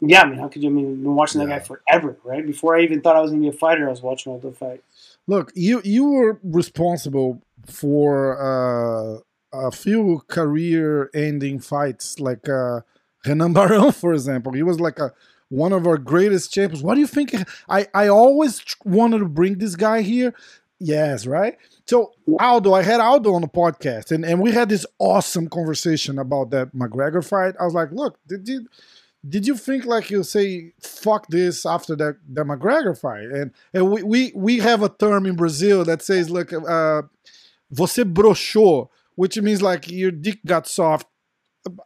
[0.00, 0.22] yeah.
[0.22, 0.70] I mean, how could you?
[0.70, 2.44] I mean, I've been watching that guy forever, right?
[2.46, 4.52] Before I even thought I was going to be a fighter, I was watching Aldo
[4.52, 4.82] fight.
[5.26, 9.20] Look, you you were responsible for uh,
[9.52, 12.80] a few career-ending fights, like uh,
[13.26, 14.52] Renan Barão, for example.
[14.52, 15.12] He was like a
[15.48, 16.82] one of our greatest champions.
[16.82, 17.34] What do you think?
[17.68, 20.34] I I always wanted to bring this guy here.
[20.80, 21.56] Yes, right.
[21.86, 26.18] So Aldo, I had Aldo on the podcast, and, and we had this awesome conversation
[26.18, 27.54] about that McGregor fight.
[27.58, 28.66] I was like, look, did you
[29.26, 33.24] did you think like you say fuck this after that the McGregor fight?
[33.24, 37.02] And and we, we we have a term in Brazil that says like uh,
[37.72, 41.06] você broxou, which means like your dick got soft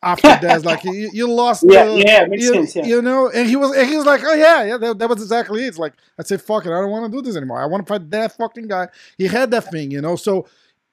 [0.02, 0.64] after that.
[0.64, 1.64] like you, you lost.
[1.68, 2.76] Yeah, the, yeah, makes you, sense.
[2.76, 2.86] Yeah.
[2.86, 5.22] You know, and he was and he was like, oh yeah, yeah, that, that was
[5.22, 5.68] exactly it.
[5.68, 7.60] It's like I said, fuck it, I don't want to do this anymore.
[7.60, 8.88] I want to fight that fucking guy.
[9.16, 10.16] He had that thing, you know.
[10.16, 10.46] So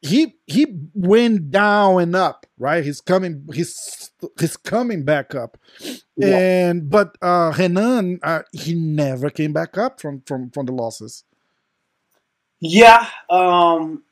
[0.06, 2.84] he he went down and up, right?
[2.84, 5.58] He's coming, he's he's coming back up,
[6.16, 6.38] yeah.
[6.38, 11.24] and but uh Renan, uh, he never came back up from from from the losses.
[12.60, 14.04] Yeah, um,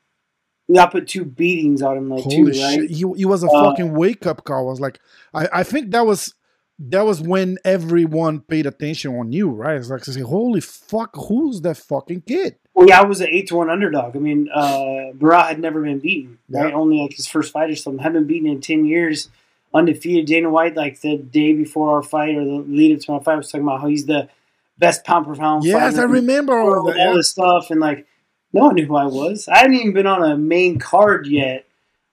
[0.76, 2.80] I put two beatings on him, like Holy too, right?
[2.80, 2.90] Shit.
[2.90, 4.66] He, he was a uh, fucking wake up call.
[4.66, 5.00] I was like,
[5.32, 6.34] I, I think that was
[6.78, 9.76] that was when everyone paid attention on you, right?
[9.76, 12.56] It's like, say, holy fuck, who's that fucking kid?
[12.74, 14.16] Well, yeah, I was an eight to one underdog.
[14.16, 16.74] I mean, uh, Barão had never been beaten, right?
[16.74, 18.02] Only like his first fight or something.
[18.02, 19.28] Hadn't been beaten in ten years,
[19.72, 20.26] undefeated.
[20.26, 23.36] Dana White, like the day before our fight or the lead up to my fight,
[23.36, 24.28] was talking about how he's the
[24.76, 25.64] best pound per pound.
[25.64, 28.08] Yes, I remember all, that, all this stuff, and like
[28.52, 29.46] no one knew who I was.
[29.46, 31.66] I hadn't even been on a main card yet,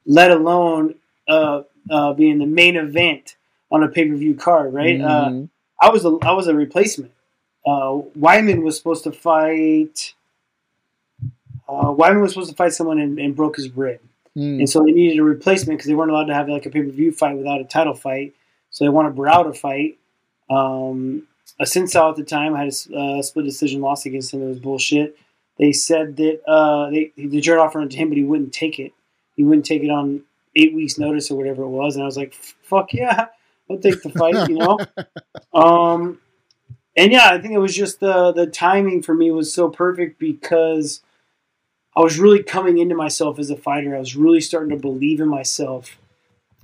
[0.05, 0.93] let alone
[1.27, 3.35] uh, uh, being the main event
[3.71, 4.73] on a pay per view card.
[4.73, 4.99] Right?
[4.99, 5.43] Uh, mm-hmm.
[5.43, 5.47] Uh,
[5.81, 7.11] I was a I was a replacement.
[7.65, 10.13] Uh, Weidman was supposed to fight.
[11.67, 14.01] Uh, Weidman was supposed to fight someone and, and broke his rib,
[14.35, 14.59] mm.
[14.59, 16.81] and so they needed a replacement because they weren't allowed to have like a pay
[16.81, 18.33] per view fight without a title fight.
[18.69, 19.97] So they wanted Barao to fight.
[20.49, 21.27] Um,
[21.61, 24.41] Assunção at the time had a uh, split decision loss against him.
[24.41, 25.17] It was bullshit.
[25.57, 28.93] They said that uh, they the offered it to him, but he wouldn't take it.
[29.35, 30.23] He wouldn't take it on
[30.55, 31.95] eight weeks' notice or whatever it was.
[31.95, 33.27] And I was like, "Fuck yeah,
[33.71, 34.79] I'll take the fight," you know.
[35.53, 36.19] um,
[36.95, 40.19] and yeah, I think it was just the the timing for me was so perfect
[40.19, 41.01] because
[41.95, 43.95] I was really coming into myself as a fighter.
[43.95, 45.97] I was really starting to believe in myself.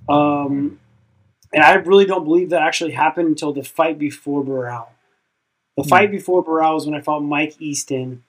[0.09, 0.79] Um,
[1.53, 4.87] and I really don't believe that actually happened until the fight before Barao.
[5.75, 5.89] The hmm.
[5.89, 8.23] fight before Barao was when I fought Mike Easton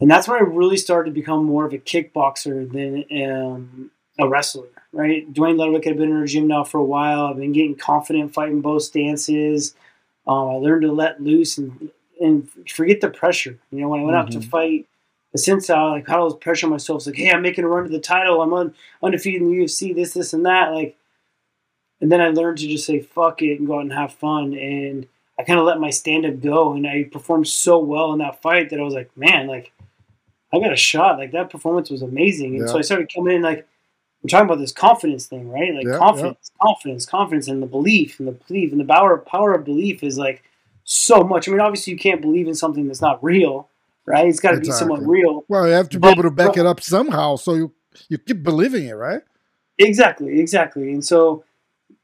[0.00, 4.28] and that's when I really started to become more of a kickboxer than um, a
[4.28, 4.68] wrestler.
[4.92, 7.26] Right, Duane Ludwig had been in our gym now for a while.
[7.26, 9.74] I've been getting confident fighting both stances.
[10.24, 11.90] Um, I learned to let loose and
[12.20, 13.58] and forget the pressure.
[13.72, 14.26] You know, when I went mm-hmm.
[14.26, 14.50] out to mm-hmm.
[14.50, 14.86] fight
[15.32, 16.98] the Sensei, like had all this pressure on myself.
[16.98, 18.40] It's like, hey, I'm making a run to the title.
[18.40, 19.94] I'm un- undefeated in the UFC.
[19.94, 20.72] This, this, and that.
[20.72, 20.96] Like,
[22.00, 24.54] and then I learned to just say fuck it and go out and have fun.
[24.54, 28.20] And I kind of let my stand up go, and I performed so well in
[28.20, 29.72] that fight that I was like, man, like
[30.52, 31.18] I got a shot.
[31.18, 32.54] Like that performance was amazing.
[32.54, 32.72] And yeah.
[32.72, 33.66] so I started coming in like
[34.24, 35.74] we're talking about this confidence thing, right?
[35.74, 36.66] Like yeah, confidence, yeah.
[36.66, 40.16] confidence, confidence, and the belief, and the belief, and the power power of belief is
[40.16, 40.42] like
[40.84, 41.46] so much.
[41.46, 43.68] I mean, obviously you can't believe in something that's not real,
[44.06, 44.26] right?
[44.26, 44.88] It's got to exactly.
[44.88, 45.44] be somewhat real.
[45.48, 47.72] Well, you have to be able to back it up somehow, so you
[48.08, 49.20] you keep believing it, right?
[49.76, 50.90] Exactly, exactly.
[50.90, 51.44] And so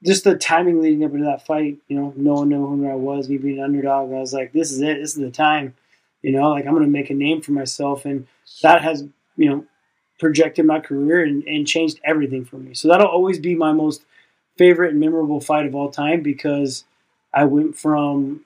[0.04, 2.94] just the timing leading up into that fight, you know, no one knew who I
[2.94, 4.12] was, me being an underdog.
[4.12, 4.98] I was like, this is it.
[5.00, 5.74] This is the time.
[6.20, 8.26] You know, like I'm going to make a name for myself, and
[8.62, 9.04] that has
[9.38, 9.64] you know
[10.20, 12.74] projected my career and, and changed everything for me.
[12.74, 14.02] So that'll always be my most
[14.56, 16.84] favorite and memorable fight of all time because
[17.32, 18.44] I went from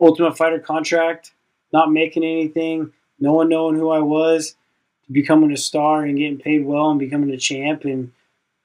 [0.00, 1.32] Ultimate Fighter contract,
[1.72, 4.56] not making anything, no one knowing who I was,
[5.06, 8.12] to becoming a star and getting paid well and becoming a champ, and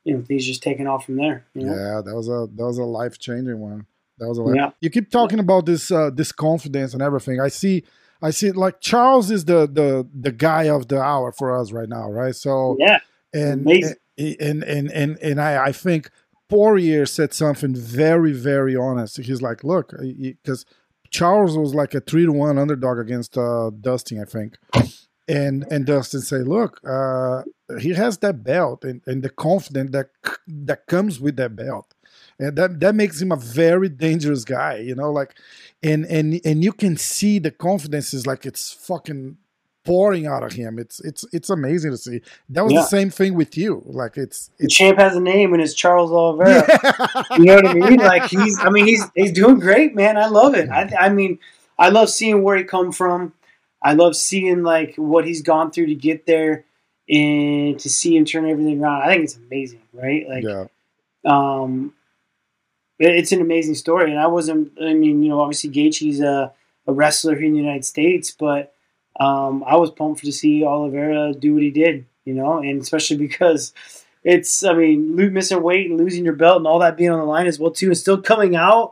[0.04, 1.46] you know things just taking off from there.
[1.54, 1.74] You know?
[1.74, 3.86] Yeah, that was a that was a life changing one.
[4.18, 4.56] That was a life.
[4.56, 4.72] Yeah.
[4.80, 7.40] You keep talking about this uh, this confidence and everything.
[7.40, 7.84] I see
[8.22, 11.90] I see like Charles is the the the guy of the hour for us right
[11.90, 12.36] now, right?
[12.36, 13.00] So yeah,
[13.34, 16.10] and and, and and and and I I think
[16.50, 19.18] Poirier said something very very honest.
[19.18, 20.66] He's like, look, because
[21.10, 24.58] Charles was like a three to one underdog against uh, Dustin, I think,
[25.28, 27.44] and and Dustin say, look, uh,
[27.80, 30.10] he has that belt and, and the confidence that
[30.48, 31.94] that comes with that belt
[32.40, 35.36] and that that makes him a very dangerous guy you know like
[35.86, 39.38] and and and you can see the confidence is like it's fucking
[39.86, 40.80] pouring out of him.
[40.80, 42.22] It's it's it's amazing to see.
[42.50, 42.82] That was yeah.
[42.82, 43.84] the same thing with you.
[43.86, 46.68] Like it's, it's the champ has a name and it's charles oliveira.
[47.38, 48.00] You know what i mean?
[48.00, 50.18] Like he's i mean he's he's doing great man.
[50.18, 50.70] I love it.
[50.70, 51.40] I i mean
[51.78, 53.34] i love seeing where he come from.
[53.82, 56.66] I love seeing like what he's gone through to get there
[57.08, 59.04] and to see him turn everything around.
[59.04, 60.28] I think it's amazing right?
[60.28, 60.66] Like yeah.
[61.26, 61.94] um
[63.00, 64.12] it's an amazing story.
[64.12, 66.52] And I wasn't, I mean, you know, obviously Gaethje's a,
[66.88, 68.74] a wrestler here in the United States, but
[69.20, 73.18] um, I was pumped to see Oliveira do what he did, you know, and especially
[73.28, 73.74] because
[74.24, 77.26] it's, I mean, missing weight and losing your belt and all that being on the
[77.26, 78.92] line as well too, and still coming out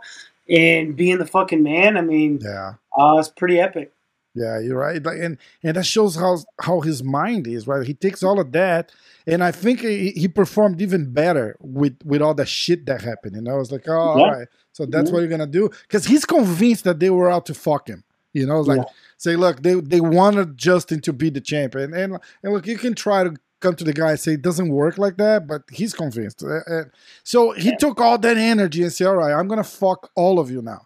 [0.49, 1.97] and being the fucking man.
[1.97, 2.73] I mean, Yeah.
[2.97, 3.93] uh, it's pretty epic.
[4.35, 5.01] Yeah, you're right.
[5.03, 7.85] Like, and and that shows how how his mind is, right?
[7.85, 8.91] He takes all of that,
[9.27, 13.35] and I think he, he performed even better with with all the shit that happened.
[13.35, 14.31] You know, was like, oh, Yeah.
[14.31, 15.13] right, so that's Mhm.
[15.13, 18.03] what you're gonna do, because he's convinced that they were out to fuck him.
[18.33, 18.83] You know, like Yeah.
[19.17, 22.95] say, look, they they wanted Justin to be the champion, and and look, you can
[22.95, 25.93] try to come to the guy and say it doesn't work like that, but he's
[25.93, 26.43] convinced.
[27.23, 27.75] So he Yeah.
[27.77, 30.81] took all that energy and said, all right, I'm gonna fuck all of you now.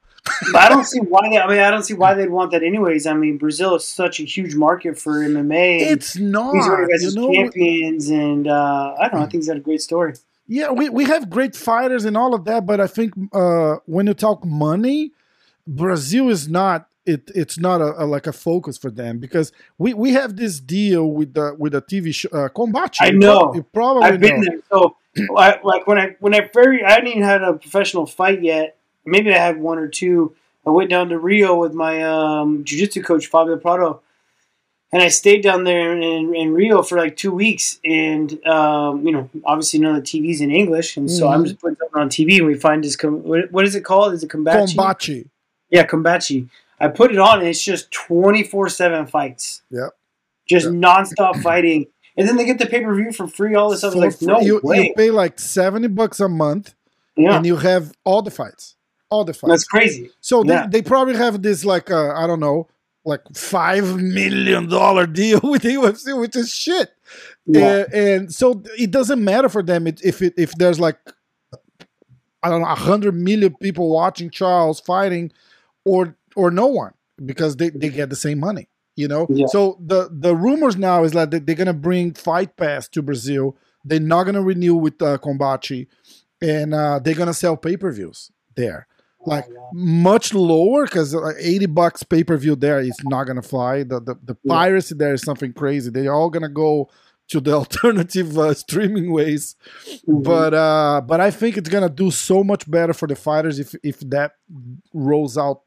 [0.52, 1.38] But I don't see why they.
[1.38, 3.06] I mean, I don't see why they'd want that anyways.
[3.06, 5.82] I mean, Brazil is such a huge market for MMA.
[5.82, 7.34] It's not, he's one of you his know.
[7.34, 9.26] champions, and uh, I don't know.
[9.26, 10.14] I think he's got a great story.
[10.48, 14.08] Yeah, we, we have great fighters and all of that, but I think uh, when
[14.08, 15.12] you talk money,
[15.68, 17.30] Brazil is not it.
[17.36, 21.12] It's not a, a like a focus for them because we, we have this deal
[21.12, 22.96] with the with the TV show uh, Combate.
[23.02, 23.54] I know.
[23.54, 24.46] You probably I've been know.
[24.50, 24.60] there.
[24.72, 24.98] So,
[25.38, 28.77] I, like when I when I very I hadn't even had a professional fight yet.
[29.08, 30.36] Maybe I had one or two.
[30.66, 34.02] I went down to Rio with my um, jiu-jitsu coach Fabio Prado,
[34.92, 37.80] and I stayed down there in, in Rio for like two weeks.
[37.86, 41.48] And um, you know, obviously none of the TV's in English, and so I'm Mhm.
[41.48, 42.96] just putting something on TV, and we find this.
[42.98, 44.14] Com- what, is it called?
[44.14, 44.76] Is it Combachi?
[44.76, 45.28] Combate.
[45.70, 46.48] Yeah, Combachi.
[46.80, 49.62] I put it on, and it's just twenty four seven fights.
[49.72, 49.90] Yep.
[50.48, 50.76] Just Yep.
[50.76, 53.56] nonstop fighting, and then they get the pay per view for free.
[53.56, 53.94] All this stuff.
[53.94, 54.88] For like no you, way.
[54.88, 56.74] you pay like seventy bucks a month,
[57.18, 58.76] yeah, and you have all the fights,
[59.10, 59.50] all the fights.
[59.52, 60.10] that's crazy.
[60.22, 60.68] So they, Yeah.
[60.68, 62.68] they probably have this like uh, I don't know,
[63.06, 66.92] like five million dollar deal with the UFC, which is shit.
[67.46, 67.86] Yeah.
[67.92, 70.98] Uh, and so it doesn't matter for them if it, if there's like
[72.44, 75.32] I don't know a hundred million people watching Charles fighting,
[75.86, 76.94] or or no one
[77.26, 78.70] because they, they get the same money.
[78.96, 79.48] You know, Yeah.
[79.48, 83.56] so the the rumors now is that they- they're gonna bring Fight Pass to Brazil.
[83.86, 85.88] They're not gonna renew with uh, Combachi,
[86.42, 88.88] and uh, they're gonna sell pay per views there
[89.28, 89.70] like wow.
[89.74, 93.84] much lower because like 80 bucks pay per view there is not gonna fly.
[93.84, 94.54] The the, the Yeah.
[94.54, 95.90] piracy there is something crazy.
[95.92, 96.90] They're all gonna go
[97.30, 99.56] to the alternative uh, streaming ways.
[100.08, 100.24] Mhm.
[100.24, 103.76] But uh, but I think it's gonna do so much better for the fighters if
[103.84, 104.32] if that
[104.94, 105.62] rolls out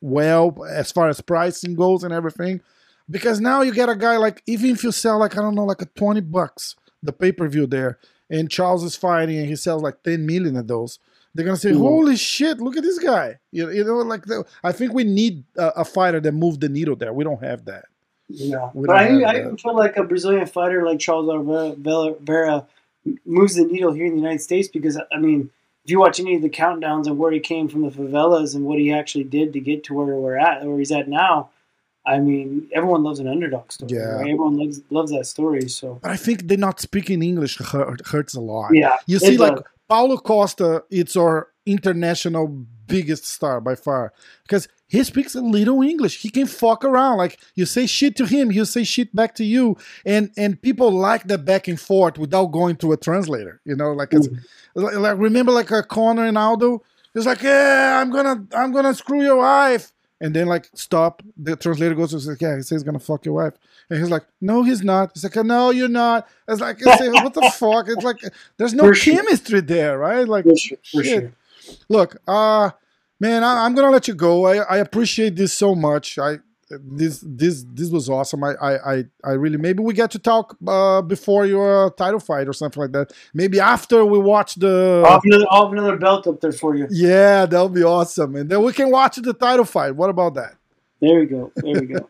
[0.00, 2.60] well as far as pricing goes and everything.
[3.08, 5.64] Because now you get a guy like even if you sell like I don't know
[5.64, 7.98] like a 20 bucks the pay per view there
[8.28, 10.98] and Charles is fighting and he sells like 10 million of those.
[11.36, 11.72] They're gonna say.
[11.72, 12.58] "Holy shit!
[12.58, 15.84] Look at this guy!" You, you know, like the, I think we need a, a
[15.84, 17.12] fighter that moves the needle there.
[17.12, 17.84] We don't have that.
[18.28, 22.66] yeah, we but I, I even feel like a Brazilian fighter like Charles Oliveira
[23.24, 25.50] moves the needle here in the United States because I mean,
[25.84, 28.64] if you watch any of the countdowns of where he came from the favelas and
[28.64, 31.50] what he actually did to get to where we're at, where he's at now,
[32.06, 33.92] I mean, everyone loves an underdog story.
[33.92, 34.00] Yeah.
[34.00, 34.20] right?
[34.22, 35.68] everyone loves loves that story.
[35.68, 38.70] So But I think they're not speaking English hurt, hurts a lot.
[38.74, 39.58] yeah, You see, like.
[39.88, 42.48] Paulo Costa, it's our international
[42.86, 44.12] biggest star by far
[44.42, 46.22] because he speaks a little English.
[46.22, 47.18] He can fuck around.
[47.18, 50.90] Like you say shit to him, he'll say shit back to you, and and people
[50.90, 53.60] like that back and forth without going to a translator.
[53.64, 54.28] You know, like it's
[54.74, 55.00] like, mm.
[55.00, 56.82] like remember like uh, a Conor and Aldo.
[57.14, 59.92] It's like, yeah, I'm gonna I'm gonna screw your wife.
[60.20, 61.22] And then like stop.
[61.36, 63.54] The translator goes to say, yeah, he says he's gonna fuck your wife.
[63.90, 65.10] And he's like, no, he's not.
[65.14, 66.26] He's like, no, you're not.
[66.48, 67.88] It's like, it's like, what the fuck?
[67.88, 68.20] It's like
[68.56, 69.14] there's no For sure.
[69.16, 70.26] chemistry there, right?
[70.26, 71.32] Like, for sure, for sure.
[71.88, 72.70] look, uh
[73.20, 74.46] man, I, I'm gonna let you go.
[74.46, 76.18] I, I appreciate this so much.
[76.18, 76.38] I
[76.70, 78.42] this this this was awesome.
[78.44, 82.52] I I I, really maybe we get to talk uh, before your title fight or
[82.52, 83.12] something like that.
[83.32, 86.74] Maybe after we watch the I'll have another, I'll have another belt up there for
[86.74, 86.86] you.
[86.90, 89.92] yeah, that'll be awesome, and then we can watch the title fight.
[89.94, 90.54] What about that?
[91.00, 91.52] There we go.
[91.54, 92.08] There we go.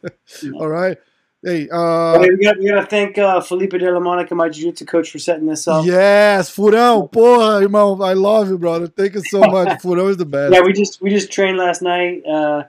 [0.59, 0.97] All right.
[1.45, 4.49] Hey, uh, Okay, we got we got to thank uh, Felipe de la Monica, my
[4.49, 5.85] jiu-jitsu coach, for setting this up.
[5.85, 8.89] yes, Furão, porra, irmão, I love you, brother.
[8.89, 9.81] Thank you so much.
[9.83, 10.55] Furão is the best.
[10.55, 12.25] Yeah, we just we just trained last night.
[12.27, 12.65] Uh,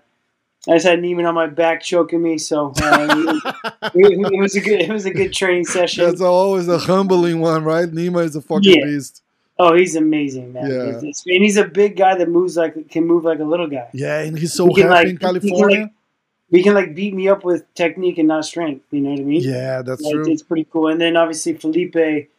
[0.70, 3.40] I just had Nima on my back choking me, so uh,
[3.96, 6.06] it, it was a good it was a good training session.
[6.06, 7.90] That's always a humbling one, right?
[7.90, 8.86] Nima is a fucking Yeah.
[8.86, 9.24] beast.
[9.60, 10.70] Oh, he's amazing, man.
[10.70, 10.76] Yeah.
[10.90, 13.68] It's- it's- and he's a big guy that moves like can move like a little
[13.68, 13.88] guy.
[13.94, 15.92] Yeah, and he's so He happy like- in he can, like, California.
[16.50, 18.86] He can like beat me up with technique and not strength.
[18.92, 19.42] You know what I mean?
[19.42, 20.32] yeah, that's Like, true.
[20.32, 20.88] It's pretty cool.
[20.88, 22.30] And then obviously Felipe,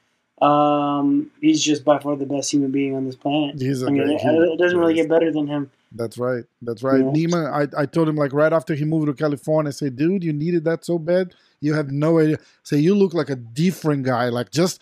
[0.40, 3.60] um, he's just by far the best human being on this planet.
[3.60, 4.52] He's a I mean, it, human.
[4.52, 5.70] it doesn't really get better than him.
[5.92, 6.44] That's right.
[6.62, 7.00] That's right.
[7.00, 7.26] Yeah.
[7.26, 10.22] Nima, I, I told him like right after he moved to California, I said, dude,
[10.24, 11.34] you needed that so bad.
[11.60, 12.38] You have no idea.
[12.62, 14.28] Say you look like a different guy.
[14.28, 14.80] Like just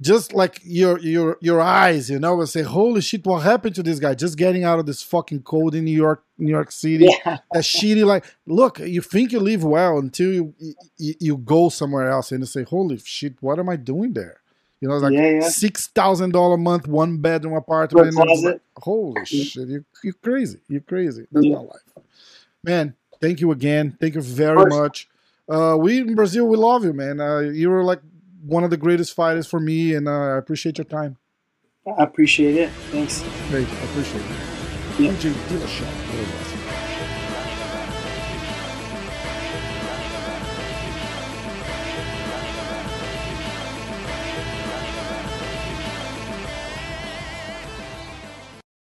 [0.00, 3.82] just like your your your eyes, you know, and say, Holy shit, what happened to
[3.82, 4.14] this guy?
[4.14, 7.08] Just getting out of this fucking cold in New York, New York City.
[7.24, 7.38] Yeah.
[7.52, 10.54] that shitty like look you think you live well until you,
[10.96, 14.40] you you go somewhere else and you say holy shit what am i doing there
[14.80, 15.48] You know, like Yeah, yeah.
[15.48, 18.14] six thousand dollar a month, one bedroom apartment.
[18.14, 18.44] For a closet.
[18.44, 20.60] Like, Holy shit, you you crazy.
[20.68, 21.26] You're crazy.
[21.32, 21.54] That's Yeah.
[21.54, 22.04] not life.
[22.62, 23.96] Man, thank you again.
[24.00, 25.08] Thank you very much.
[25.48, 27.20] Uh, we in Brazil, we love you, man.
[27.20, 28.00] Uh, you were like
[28.44, 31.16] one of the greatest fighters for me, and uh, I appreciate your time.
[31.86, 32.70] I appreciate it.
[32.90, 33.22] Thanks.
[33.50, 35.00] Great, I appreciate it.
[35.00, 35.12] Yeah.
[35.12, 36.47] TJ Dillashaw.